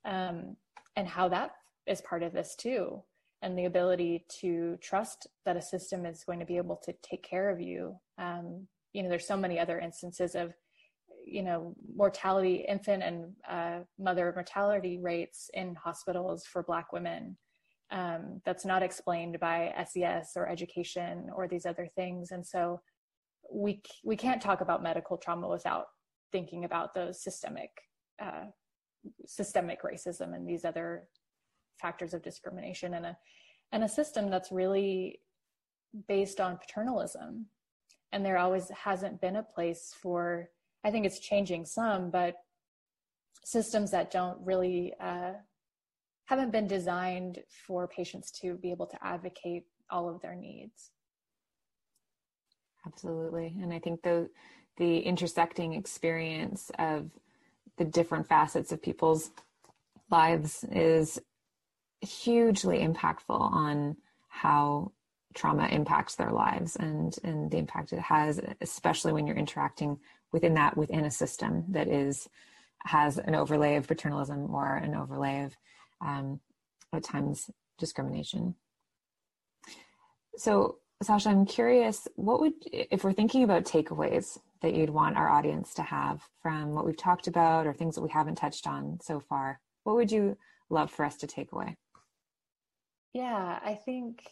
um, 0.05 0.57
and 0.97 1.09
how 1.09 1.29
that 1.29 1.53
is 1.87 2.01
part 2.01 2.23
of 2.23 2.33
this 2.33 2.55
too 2.57 3.03
and 3.43 3.59
the 3.59 3.65
ability 3.65 4.25
to 4.41 4.77
trust 4.83 5.27
that 5.47 5.57
a 5.57 5.63
system 5.63 6.05
is 6.05 6.25
going 6.25 6.39
to 6.39 6.45
be 6.45 6.57
able 6.57 6.77
to 6.85 6.95
take 7.03 7.23
care 7.23 7.49
of 7.49 7.61
you. 7.61 7.97
Um, 8.19 8.67
you 8.93 9.03
know, 9.03 9.09
there's 9.09 9.27
so 9.27 9.37
many 9.37 9.59
other 9.59 9.79
instances 9.79 10.35
of, 10.35 10.53
you 11.25 11.43
know, 11.43 11.75
mortality, 11.97 12.65
infant 12.69 13.03
and 13.03 13.33
uh, 13.49 13.79
mother 13.99 14.33
mortality 14.35 14.99
rates 15.01 15.51
in 15.55 15.75
hospitals 15.75 16.45
for 16.45 16.63
Black 16.63 16.93
women. 16.93 17.37
Um, 17.91 18.41
that's 18.45 18.65
not 18.65 18.83
explained 18.83 19.41
by 19.41 19.75
SES 19.89 20.33
or 20.37 20.49
education 20.49 21.29
or 21.35 21.49
these 21.49 21.67
other 21.67 21.89
things. 21.97 22.31
And 22.31 22.47
so 22.47 22.81
we 23.53 23.83
we 24.05 24.17
can't 24.17 24.41
talk 24.41 24.61
about 24.61 24.83
medical 24.83 25.17
trauma 25.17 25.49
without 25.49 25.87
thinking 26.31 26.65
about 26.65 26.95
those 26.95 27.23
systemic 27.23 27.71
uh, 28.23 28.45
systemic 29.27 29.83
racism 29.83 30.35
and 30.35 30.47
these 30.47 30.65
other 30.65 31.05
factors 31.81 32.15
of 32.15 32.23
discrimination 32.23 32.95
and 32.95 33.07
a 33.07 33.17
and 33.73 33.85
a 33.85 33.89
system 33.89 34.31
that's 34.31 34.51
really 34.51 35.21
based 36.09 36.41
on 36.41 36.59
paternalism. 36.59 37.47
And 38.13 38.25
there 38.25 38.39
always 38.39 38.69
hasn't 38.71 39.21
been 39.21 39.37
a 39.37 39.43
place 39.43 39.95
for 40.01 40.51
i 40.85 40.91
think 40.91 41.07
it's 41.07 41.21
changing 41.21 41.65
some 41.65 42.11
but 42.11 42.37
systems 43.45 43.91
that 43.91 44.11
don't 44.11 44.39
really 44.45 44.93
uh, 45.01 45.33
haven't 46.27 46.53
been 46.53 46.67
designed 46.67 47.41
for 47.67 47.89
patients 47.89 48.31
to 48.31 48.55
be 48.55 48.71
able 48.71 48.87
to 48.87 48.99
advocate 49.03 49.65
all 49.91 50.09
of 50.09 50.21
their 50.21 50.35
needs. 50.35 50.91
Absolutely. 52.87 53.55
And 53.63 53.73
i 53.73 53.79
think 53.79 54.03
the 54.03 54.29
the 54.77 55.01
intersecting 55.01 55.75
experience 55.75 56.71
of 56.79 57.11
the 57.81 57.85
different 57.87 58.29
facets 58.29 58.73
of 58.73 58.83
people's 58.83 59.31
lives 60.11 60.67
is 60.71 61.19
hugely 62.03 62.81
impactful 62.81 63.41
on 63.41 63.97
how 64.29 64.93
trauma 65.35 65.67
impacts 65.69 66.15
their 66.17 66.31
lives 66.31 66.77
and 66.77 67.17
and 67.25 67.51
the 67.51 67.57
impact 67.57 67.95
it 67.95 67.99
has 67.99 68.39
especially 68.61 69.15
when 69.15 69.27
you're 69.27 69.37
interacting 69.37 69.99
within 70.31 70.53
that 70.53 70.77
within 70.77 71.07
a 71.07 71.11
system 71.11 71.65
that 71.69 71.89
is 71.89 72.29
has 72.85 73.17
an 73.17 73.35
overlay 73.35 73.77
of 73.77 73.87
paternalism 73.89 74.55
or 74.55 74.77
an 74.77 74.95
overlay 74.95 75.45
of 75.45 75.57
um, 76.03 76.39
at 76.93 77.03
times 77.03 77.51
discrimination. 77.79 78.55
So 80.37 80.77
sasha 81.03 81.31
i'm 81.31 81.47
curious 81.47 82.07
what 82.17 82.41
would 82.41 82.53
if 82.73 83.05
we're 83.05 83.15
thinking 83.15 83.43
about 83.43 83.65
takeaways 83.65 84.39
that 84.63 84.75
you'd 84.75 84.91
want 84.91 85.17
our 85.17 85.31
audience 85.31 85.75
to 85.75 85.83
have 85.83 86.23
from 86.43 86.75
what 86.75 86.87
we've 86.87 86.97
talked 86.97 87.27
about 87.27 87.67
or 87.67 87.73
things 87.73 87.95
that 87.95 88.03
we 88.03 88.11
haven't 88.11 88.37
touched 88.37 88.67
on 88.67 88.99
so 89.03 89.21
far 89.21 89.61
what 89.85 89.97
would 89.97 90.13
you 90.13 90.37
love 90.69 90.91
for 90.91 91.05
us 91.05 91.17
to 91.17 91.27
take 91.27 91.53
away 91.53 91.77
yeah, 93.13 93.59
I 93.65 93.75
think, 93.75 94.23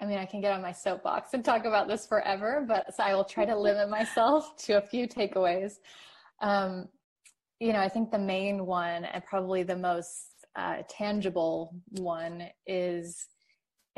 I 0.00 0.06
mean, 0.06 0.18
I 0.18 0.24
can 0.24 0.40
get 0.40 0.52
on 0.52 0.62
my 0.62 0.72
soapbox 0.72 1.34
and 1.34 1.44
talk 1.44 1.64
about 1.64 1.88
this 1.88 2.06
forever, 2.06 2.64
but 2.66 2.94
so 2.94 3.02
I 3.02 3.14
will 3.14 3.24
try 3.24 3.44
to 3.44 3.56
limit 3.56 3.90
myself 3.90 4.56
to 4.64 4.74
a 4.74 4.80
few 4.80 5.06
takeaways. 5.06 5.74
Um, 6.40 6.88
you 7.60 7.72
know, 7.72 7.80
I 7.80 7.88
think 7.88 8.10
the 8.10 8.18
main 8.18 8.64
one 8.66 9.04
and 9.04 9.24
probably 9.24 9.62
the 9.62 9.76
most 9.76 10.28
uh, 10.56 10.82
tangible 10.88 11.74
one 11.98 12.44
is 12.66 13.26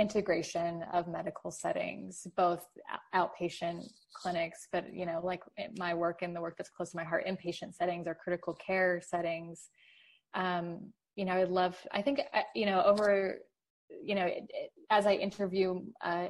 integration 0.00 0.82
of 0.92 1.06
medical 1.06 1.50
settings, 1.50 2.26
both 2.36 2.64
outpatient 3.14 3.84
clinics, 4.14 4.66
but 4.72 4.92
you 4.92 5.06
know, 5.06 5.20
like 5.22 5.42
my 5.78 5.92
work 5.94 6.22
and 6.22 6.34
the 6.34 6.40
work 6.40 6.56
that's 6.56 6.70
close 6.70 6.90
to 6.90 6.96
my 6.96 7.04
heart, 7.04 7.26
inpatient 7.26 7.74
settings 7.74 8.06
or 8.06 8.14
critical 8.14 8.54
care 8.54 9.00
settings. 9.06 9.68
Um, 10.34 10.92
you 11.16 11.24
know, 11.24 11.34
I'd 11.34 11.50
love, 11.50 11.76
I 11.92 12.02
think, 12.02 12.20
uh, 12.32 12.42
you 12.54 12.66
know, 12.66 12.82
over 12.82 13.36
you 14.02 14.14
know, 14.14 14.30
as 14.90 15.06
I 15.06 15.14
interview 15.14 15.80
uh, 16.04 16.28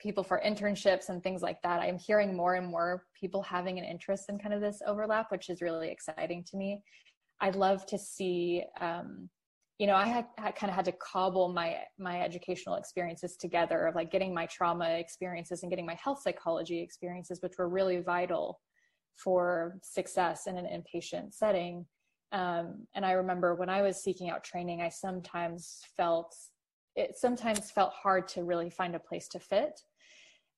people 0.00 0.22
for 0.22 0.42
internships 0.44 1.08
and 1.08 1.22
things 1.22 1.42
like 1.42 1.60
that, 1.62 1.80
I'm 1.80 1.98
hearing 1.98 2.36
more 2.36 2.54
and 2.54 2.66
more 2.66 3.04
people 3.18 3.42
having 3.42 3.78
an 3.78 3.84
interest 3.84 4.24
in 4.28 4.38
kind 4.38 4.54
of 4.54 4.60
this 4.60 4.82
overlap, 4.86 5.30
which 5.30 5.48
is 5.48 5.62
really 5.62 5.88
exciting 5.88 6.44
to 6.50 6.56
me. 6.56 6.82
I'd 7.40 7.56
love 7.56 7.86
to 7.86 7.98
see, 7.98 8.64
um, 8.80 9.28
you 9.78 9.86
know, 9.86 9.94
I 9.94 10.06
had, 10.06 10.26
kind 10.36 10.70
of 10.70 10.74
had 10.74 10.86
to 10.86 10.92
cobble 10.92 11.48
my 11.52 11.76
my 11.98 12.22
educational 12.22 12.76
experiences 12.76 13.36
together 13.36 13.86
of 13.86 13.94
like 13.94 14.10
getting 14.10 14.32
my 14.32 14.46
trauma 14.46 14.88
experiences 14.90 15.62
and 15.62 15.70
getting 15.70 15.84
my 15.84 15.98
health 16.02 16.22
psychology 16.22 16.80
experiences, 16.80 17.42
which 17.42 17.58
were 17.58 17.68
really 17.68 18.00
vital 18.00 18.60
for 19.16 19.78
success 19.82 20.46
in 20.46 20.56
an 20.56 20.66
inpatient 20.66 21.34
setting. 21.34 21.84
Um, 22.32 22.86
and 22.94 23.04
I 23.04 23.12
remember 23.12 23.54
when 23.54 23.68
I 23.68 23.82
was 23.82 24.02
seeking 24.02 24.30
out 24.30 24.44
training, 24.44 24.80
I 24.80 24.88
sometimes 24.88 25.80
felt 25.96 26.34
it 26.94 27.16
sometimes 27.16 27.70
felt 27.70 27.92
hard 27.92 28.26
to 28.28 28.44
really 28.44 28.70
find 28.70 28.94
a 28.94 28.98
place 28.98 29.28
to 29.28 29.38
fit. 29.38 29.78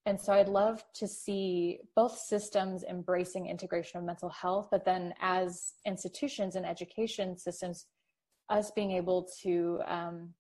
And 0.07 0.19
so 0.19 0.33
I'd 0.33 0.49
love 0.49 0.83
to 0.95 1.09
see 1.09 1.81
both 1.97 2.17
systems 2.17 2.85
embracing 2.85 3.47
integration 3.47 3.99
of 3.99 4.05
mental 4.05 4.31
health, 4.31 4.69
but 4.71 4.85
then 4.85 5.13
as 5.21 5.75
institutions 5.85 6.55
and 6.55 6.65
education 6.65 7.37
systems, 7.37 7.87
us 8.51 8.71
being 8.71 8.93
able 8.93 9.29
to 9.43 9.81
um, 9.87 10.31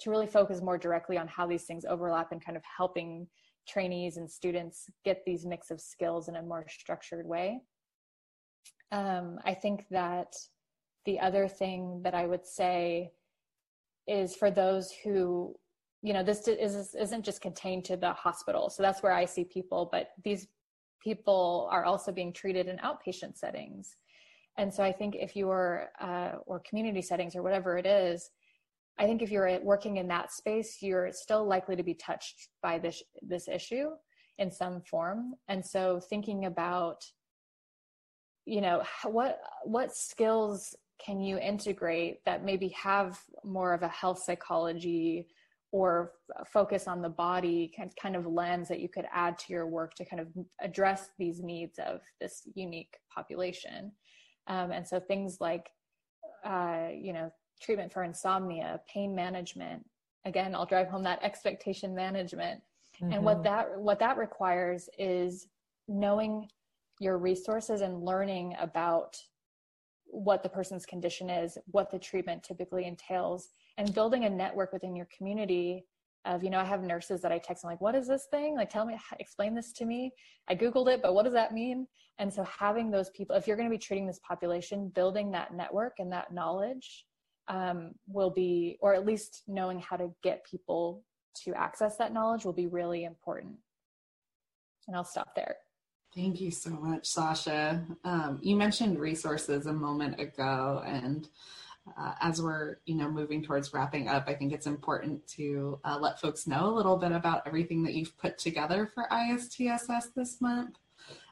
to 0.00 0.10
really 0.10 0.26
focus 0.26 0.60
more 0.62 0.78
directly 0.78 1.18
on 1.18 1.26
how 1.26 1.46
these 1.46 1.64
things 1.64 1.84
overlap 1.84 2.30
and 2.30 2.44
kind 2.44 2.56
of 2.56 2.62
helping 2.76 3.26
trainees 3.66 4.16
and 4.16 4.30
students 4.30 4.88
get 5.04 5.22
these 5.26 5.44
mix 5.44 5.70
of 5.70 5.80
skills 5.80 6.28
in 6.28 6.36
a 6.36 6.42
more 6.42 6.64
structured 6.68 7.26
way. 7.26 7.60
Um, 8.92 9.38
I 9.44 9.54
think 9.54 9.86
that 9.90 10.32
the 11.04 11.18
other 11.20 11.48
thing 11.48 12.00
that 12.04 12.14
I 12.14 12.26
would 12.26 12.46
say 12.46 13.10
is 14.06 14.34
for 14.34 14.50
those 14.50 14.92
who 15.04 15.54
you 16.02 16.12
know 16.12 16.22
this 16.22 16.46
is 16.46 16.94
isn't 16.94 17.24
just 17.24 17.40
contained 17.40 17.84
to 17.84 17.96
the 17.96 18.12
hospital 18.12 18.70
so 18.70 18.84
that's 18.84 19.02
where 19.02 19.12
i 19.12 19.24
see 19.24 19.42
people 19.42 19.88
but 19.90 20.10
these 20.22 20.46
people 21.02 21.68
are 21.70 21.84
also 21.84 22.12
being 22.12 22.32
treated 22.32 22.68
in 22.68 22.76
outpatient 22.78 23.36
settings. 23.36 23.96
And 24.58 24.74
so 24.74 24.82
I 24.82 24.92
think 24.92 25.14
if 25.14 25.36
you're, 25.36 25.88
uh, 26.00 26.32
or 26.46 26.60
community 26.68 27.00
settings 27.00 27.36
or 27.36 27.42
whatever 27.42 27.78
it 27.78 27.86
is, 27.86 28.30
I 28.98 29.06
think 29.06 29.22
if 29.22 29.30
you're 29.30 29.60
working 29.62 29.98
in 29.98 30.08
that 30.08 30.32
space, 30.32 30.78
you're 30.82 31.12
still 31.12 31.46
likely 31.46 31.76
to 31.76 31.84
be 31.84 31.94
touched 31.94 32.48
by 32.60 32.80
this, 32.80 33.00
this 33.22 33.46
issue 33.46 33.90
in 34.38 34.50
some 34.50 34.82
form. 34.82 35.34
And 35.46 35.64
so 35.64 36.00
thinking 36.00 36.46
about, 36.46 37.04
you 38.44 38.60
know, 38.60 38.82
what, 39.04 39.40
what 39.62 39.94
skills 39.94 40.74
can 41.04 41.20
you 41.20 41.38
integrate 41.38 42.24
that 42.24 42.44
maybe 42.44 42.68
have 42.70 43.20
more 43.44 43.72
of 43.72 43.82
a 43.82 43.88
health 43.88 44.20
psychology 44.20 45.28
or 45.70 46.12
focus 46.46 46.88
on 46.88 47.02
the 47.02 47.08
body 47.08 47.72
kind 48.00 48.16
of 48.16 48.26
lens 48.26 48.68
that 48.68 48.80
you 48.80 48.88
could 48.88 49.04
add 49.12 49.38
to 49.38 49.52
your 49.52 49.66
work 49.66 49.94
to 49.94 50.04
kind 50.04 50.18
of 50.18 50.28
address 50.60 51.10
these 51.18 51.40
needs 51.40 51.78
of 51.78 52.00
this 52.20 52.48
unique 52.54 52.96
population 53.14 53.92
um, 54.48 54.72
and 54.72 54.86
so 54.86 54.98
things 54.98 55.38
like 55.40 55.70
uh, 56.44 56.88
you 56.94 57.12
know 57.12 57.32
treatment 57.60 57.92
for 57.92 58.04
insomnia 58.04 58.80
pain 58.92 59.14
management 59.14 59.84
again 60.24 60.54
i'll 60.54 60.66
drive 60.66 60.88
home 60.88 61.02
that 61.02 61.22
expectation 61.22 61.94
management 61.94 62.60
mm-hmm. 63.02 63.12
and 63.12 63.24
what 63.24 63.38
mm-hmm. 63.38 63.44
that 63.44 63.78
what 63.78 63.98
that 63.98 64.16
requires 64.16 64.88
is 64.98 65.48
knowing 65.88 66.48
your 67.00 67.18
resources 67.18 67.80
and 67.80 68.02
learning 68.04 68.54
about 68.60 69.16
what 70.06 70.42
the 70.42 70.48
person's 70.48 70.86
condition 70.86 71.28
is 71.28 71.58
what 71.70 71.90
the 71.90 71.98
treatment 71.98 72.42
typically 72.42 72.86
entails 72.86 73.50
and 73.76 73.94
building 73.94 74.24
a 74.24 74.30
network 74.30 74.72
within 74.72 74.96
your 74.96 75.08
community 75.16 75.84
of 76.28 76.44
you 76.44 76.50
know 76.50 76.60
i 76.60 76.64
have 76.64 76.82
nurses 76.82 77.20
that 77.22 77.32
i 77.32 77.38
text 77.38 77.64
i'm 77.64 77.70
like 77.70 77.80
what 77.80 77.94
is 77.94 78.06
this 78.06 78.26
thing? 78.30 78.54
Like 78.54 78.70
tell 78.70 78.84
me 78.84 78.96
explain 79.18 79.54
this 79.54 79.72
to 79.72 79.84
me. 79.84 80.12
I 80.48 80.54
googled 80.54 80.92
it 80.92 81.02
but 81.02 81.14
what 81.14 81.24
does 81.24 81.32
that 81.32 81.52
mean? 81.52 81.86
And 82.18 82.32
so 82.32 82.44
having 82.44 82.90
those 82.90 83.10
people 83.10 83.34
if 83.34 83.46
you're 83.46 83.56
going 83.56 83.68
to 83.68 83.74
be 83.74 83.78
treating 83.78 84.06
this 84.06 84.20
population 84.26 84.92
building 84.94 85.30
that 85.32 85.54
network 85.54 85.94
and 85.98 86.12
that 86.12 86.32
knowledge 86.32 87.06
um, 87.48 87.92
will 88.06 88.30
be 88.30 88.76
or 88.80 88.94
at 88.94 89.06
least 89.06 89.42
knowing 89.48 89.80
how 89.80 89.96
to 89.96 90.10
get 90.22 90.44
people 90.44 91.02
to 91.44 91.54
access 91.54 91.96
that 91.96 92.12
knowledge 92.12 92.44
will 92.44 92.52
be 92.52 92.66
really 92.66 93.04
important. 93.04 93.54
And 94.86 94.96
i'll 94.96 95.04
stop 95.04 95.34
there. 95.34 95.56
Thank 96.14 96.40
you 96.40 96.50
so 96.50 96.70
much 96.70 97.06
sasha. 97.06 97.84
Um, 98.04 98.38
you 98.42 98.56
mentioned 98.56 98.98
resources 98.98 99.66
a 99.66 99.72
moment 99.72 100.18
ago 100.20 100.82
and 100.86 101.28
uh, 101.96 102.14
as 102.20 102.40
we're 102.42 102.78
you 102.84 102.94
know 102.94 103.10
moving 103.10 103.42
towards 103.42 103.72
wrapping 103.72 104.08
up 104.08 104.24
i 104.28 104.34
think 104.34 104.52
it's 104.52 104.66
important 104.66 105.26
to 105.26 105.78
uh, 105.84 105.98
let 106.00 106.20
folks 106.20 106.46
know 106.46 106.66
a 106.66 106.74
little 106.74 106.96
bit 106.96 107.12
about 107.12 107.42
everything 107.46 107.82
that 107.82 107.94
you've 107.94 108.16
put 108.18 108.38
together 108.38 108.90
for 108.94 109.06
istss 109.10 110.12
this 110.14 110.40
month 110.40 110.76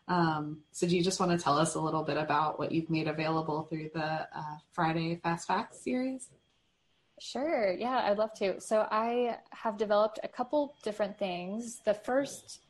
um, 0.08 0.60
so 0.70 0.86
do 0.86 0.96
you 0.96 1.02
just 1.02 1.18
want 1.18 1.32
to 1.32 1.38
tell 1.38 1.58
us 1.58 1.74
a 1.74 1.80
little 1.80 2.04
bit 2.04 2.16
about 2.16 2.58
what 2.60 2.70
you've 2.70 2.90
made 2.90 3.08
available 3.08 3.64
through 3.64 3.90
the 3.94 4.28
uh, 4.34 4.56
friday 4.72 5.20
fast 5.22 5.46
facts 5.46 5.82
series 5.82 6.28
Sure. 7.18 7.72
Yeah, 7.72 8.02
I'd 8.04 8.18
love 8.18 8.34
to. 8.34 8.60
So 8.60 8.86
I 8.90 9.38
have 9.50 9.78
developed 9.78 10.20
a 10.22 10.28
couple 10.28 10.74
different 10.82 11.18
things. 11.18 11.80
The 11.82 11.94
first 11.94 12.60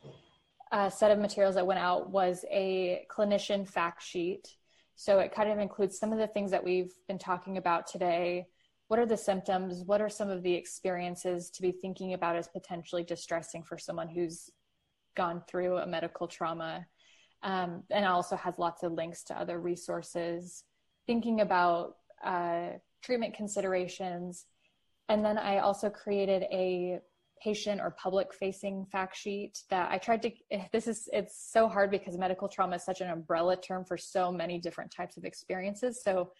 uh, 0.71 0.89
set 0.89 1.11
of 1.11 1.19
materials 1.19 1.55
that 1.55 1.67
went 1.67 1.79
out 1.79 2.09
was 2.09 2.45
a 2.49 3.05
clinician 3.09 3.67
fact 3.67 4.03
sheet 4.03 4.56
so 4.97 5.19
it 5.19 5.31
kind 5.31 5.51
of 5.51 5.59
includes 5.59 5.97
some 5.97 6.11
of 6.11 6.17
the 6.17 6.25
things 6.25 6.49
that 6.49 6.63
we've 6.63 6.91
been 7.07 7.19
talking 7.19 7.57
about 7.57 7.85
today. 7.85 8.47
What 8.87 8.99
are 8.99 9.05
the 9.05 9.15
symptoms? 9.15 9.83
What 9.85 10.01
are 10.01 10.09
some 10.09 10.31
of 10.31 10.41
the 10.41 10.55
experiences 10.55 11.51
to 11.51 11.61
be 11.61 11.71
thinking 11.71 12.13
about 12.13 12.35
as 12.35 12.47
potentially 12.47 13.03
distressing 13.03 13.61
for 13.61 13.77
someone 13.77 14.07
who's 14.07 14.49
gone 15.15 15.43
through 15.47 15.77
a 15.77 15.85
medical 15.85 16.27
trauma? 16.27 16.87
Um, 17.43 17.83
and 17.91 18.05
also 18.05 18.35
has 18.35 18.55
lots 18.57 18.81
of 18.81 18.93
links 18.93 19.23
to 19.25 19.39
other 19.39 19.59
resources, 19.59 20.63
thinking 21.05 21.41
about 21.41 21.97
uh, 22.23 22.69
treatment 23.03 23.35
considerations. 23.35 24.45
And 25.09 25.23
then 25.23 25.37
I 25.37 25.59
also 25.59 25.91
created 25.91 26.41
a 26.51 27.01
patient 27.41 27.81
or 27.81 27.91
public 27.91 28.33
facing 28.33 28.85
fact 28.91 29.15
sheet 29.15 29.63
that 29.69 29.89
I 29.91 29.97
tried 29.97 30.21
to 30.23 30.31
this 30.71 30.87
is 30.87 31.09
it's 31.13 31.51
so 31.51 31.67
hard 31.67 31.91
because 31.91 32.17
medical 32.17 32.47
trauma 32.47 32.75
is 32.75 32.83
such 32.83 33.01
an 33.01 33.09
umbrella 33.09 33.57
term 33.57 33.85
for 33.85 33.97
so 33.97 34.31
many 34.31 34.59
different 34.59 34.91
types 34.91 35.17
of 35.17 35.23
experiences. 35.23 36.01
So 36.03 36.31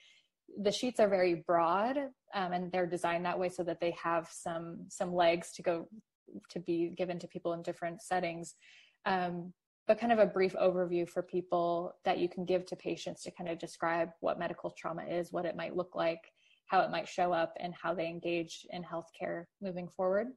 the 0.62 0.72
sheets 0.72 1.00
are 1.00 1.10
very 1.10 1.44
broad 1.46 1.98
um, 2.34 2.54
and 2.54 2.72
they're 2.72 2.88
designed 2.88 3.26
that 3.26 3.40
way 3.40 3.50
so 3.50 3.64
that 3.64 3.80
they 3.80 3.96
have 4.02 4.30
some 4.32 4.86
some 4.90 5.14
legs 5.14 5.52
to 5.54 5.62
go 5.62 5.88
to 6.50 6.60
be 6.60 6.94
given 6.98 7.20
to 7.20 7.28
people 7.28 7.54
in 7.54 7.62
different 7.62 8.02
settings. 8.02 8.56
Um, 9.06 9.54
but 9.88 10.00
kind 10.00 10.12
of 10.12 10.20
a 10.20 10.26
brief 10.26 10.54
overview 10.54 11.08
for 11.08 11.24
people 11.24 11.94
that 12.04 12.18
you 12.18 12.28
can 12.28 12.44
give 12.44 12.66
to 12.66 12.76
patients 12.76 13.24
to 13.24 13.32
kind 13.32 13.50
of 13.50 13.58
describe 13.58 14.10
what 14.20 14.38
medical 14.38 14.72
trauma 14.72 15.04
is 15.04 15.32
what 15.32 15.46
it 15.46 15.56
might 15.56 15.78
look 15.78 15.96
like 15.96 16.20
how 16.68 16.82
it 16.82 16.92
might 16.92 17.08
show 17.08 17.32
up 17.34 17.54
and 17.60 17.74
how 17.82 17.94
they 17.94 18.08
engage 18.08 18.66
in 18.72 18.84
healthcare 18.84 19.46
moving 19.62 19.88
forward 19.88 20.28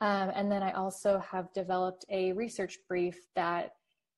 um, 0.00 0.30
and 0.34 0.50
then 0.50 0.62
I 0.62 0.72
also 0.72 1.18
have 1.18 1.52
developed 1.52 2.04
a 2.10 2.32
research 2.32 2.78
brief 2.88 3.18
that 3.36 3.72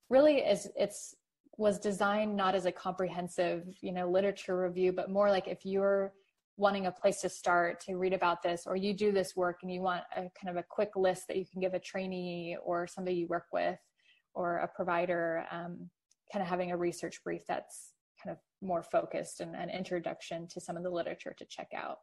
really 0.08 0.38
is 0.38 0.68
it's 0.76 1.14
was 1.58 1.78
designed 1.78 2.36
not 2.36 2.54
as 2.54 2.66
a 2.66 2.72
comprehensive 2.72 3.64
you 3.80 3.92
know 3.92 4.10
literature 4.10 4.60
review, 4.60 4.92
but 4.92 5.10
more 5.10 5.30
like 5.30 5.48
if 5.48 5.64
you're 5.64 6.12
wanting 6.58 6.86
a 6.86 6.92
place 6.92 7.20
to 7.20 7.28
start 7.28 7.80
to 7.80 7.96
read 7.96 8.14
about 8.14 8.42
this, 8.42 8.66
or 8.66 8.76
you 8.76 8.94
do 8.94 9.12
this 9.12 9.36
work 9.36 9.58
and 9.62 9.70
you 9.70 9.82
want 9.82 10.02
a 10.16 10.22
kind 10.40 10.48
of 10.48 10.56
a 10.56 10.64
quick 10.68 10.90
list 10.96 11.28
that 11.28 11.36
you 11.36 11.44
can 11.50 11.60
give 11.60 11.74
a 11.74 11.78
trainee 11.78 12.56
or 12.64 12.86
somebody 12.86 13.16
you 13.16 13.26
work 13.26 13.46
with 13.52 13.78
or 14.34 14.58
a 14.58 14.68
provider, 14.68 15.44
um, 15.50 15.90
kind 16.32 16.42
of 16.42 16.48
having 16.48 16.72
a 16.72 16.76
research 16.76 17.22
brief 17.22 17.42
that's 17.46 17.92
kind 18.22 18.34
of 18.34 18.38
more 18.66 18.82
focused 18.82 19.40
and 19.40 19.54
an 19.54 19.68
introduction 19.68 20.48
to 20.48 20.60
some 20.60 20.76
of 20.76 20.82
the 20.82 20.90
literature 20.90 21.34
to 21.36 21.44
check 21.44 21.68
out. 21.76 21.98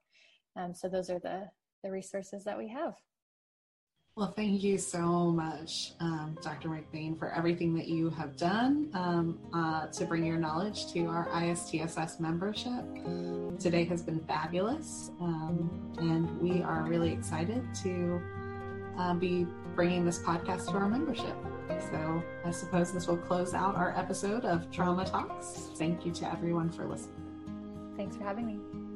Um, 0.55 0.73
so 0.73 0.87
those 0.87 1.09
are 1.09 1.19
the 1.19 1.49
the 1.83 1.91
resources 1.91 2.43
that 2.45 2.57
we 2.57 2.69
have. 2.69 2.93
Well, 4.15 4.31
thank 4.31 4.61
you 4.61 4.77
so 4.77 5.31
much, 5.31 5.93
um, 5.99 6.37
Dr. 6.43 6.69
McBain, 6.69 7.17
for 7.17 7.33
everything 7.33 7.73
that 7.73 7.87
you 7.87 8.11
have 8.11 8.37
done 8.37 8.91
um, 8.93 9.39
uh, 9.51 9.87
to 9.87 10.05
bring 10.05 10.23
your 10.23 10.37
knowledge 10.37 10.85
to 10.93 11.07
our 11.07 11.27
ISTSS 11.29 12.19
membership. 12.19 12.85
Today 13.57 13.85
has 13.85 14.03
been 14.03 14.19
fabulous, 14.19 15.09
um, 15.19 15.95
and 15.97 16.39
we 16.39 16.61
are 16.61 16.83
really 16.83 17.11
excited 17.11 17.63
to 17.81 18.21
uh, 18.99 19.15
be 19.15 19.47
bringing 19.73 20.05
this 20.05 20.19
podcast 20.19 20.69
to 20.69 20.73
our 20.73 20.87
membership. 20.87 21.35
So 21.91 22.23
I 22.45 22.51
suppose 22.51 22.93
this 22.93 23.07
will 23.07 23.17
close 23.17 23.55
out 23.55 23.75
our 23.75 23.97
episode 23.97 24.45
of 24.45 24.69
Trauma 24.69 25.05
Talks. 25.05 25.69
Thank 25.73 26.05
you 26.05 26.11
to 26.11 26.31
everyone 26.31 26.69
for 26.69 26.85
listening. 26.85 27.15
Thanks 27.97 28.15
for 28.15 28.25
having 28.25 28.45
me. 28.45 28.92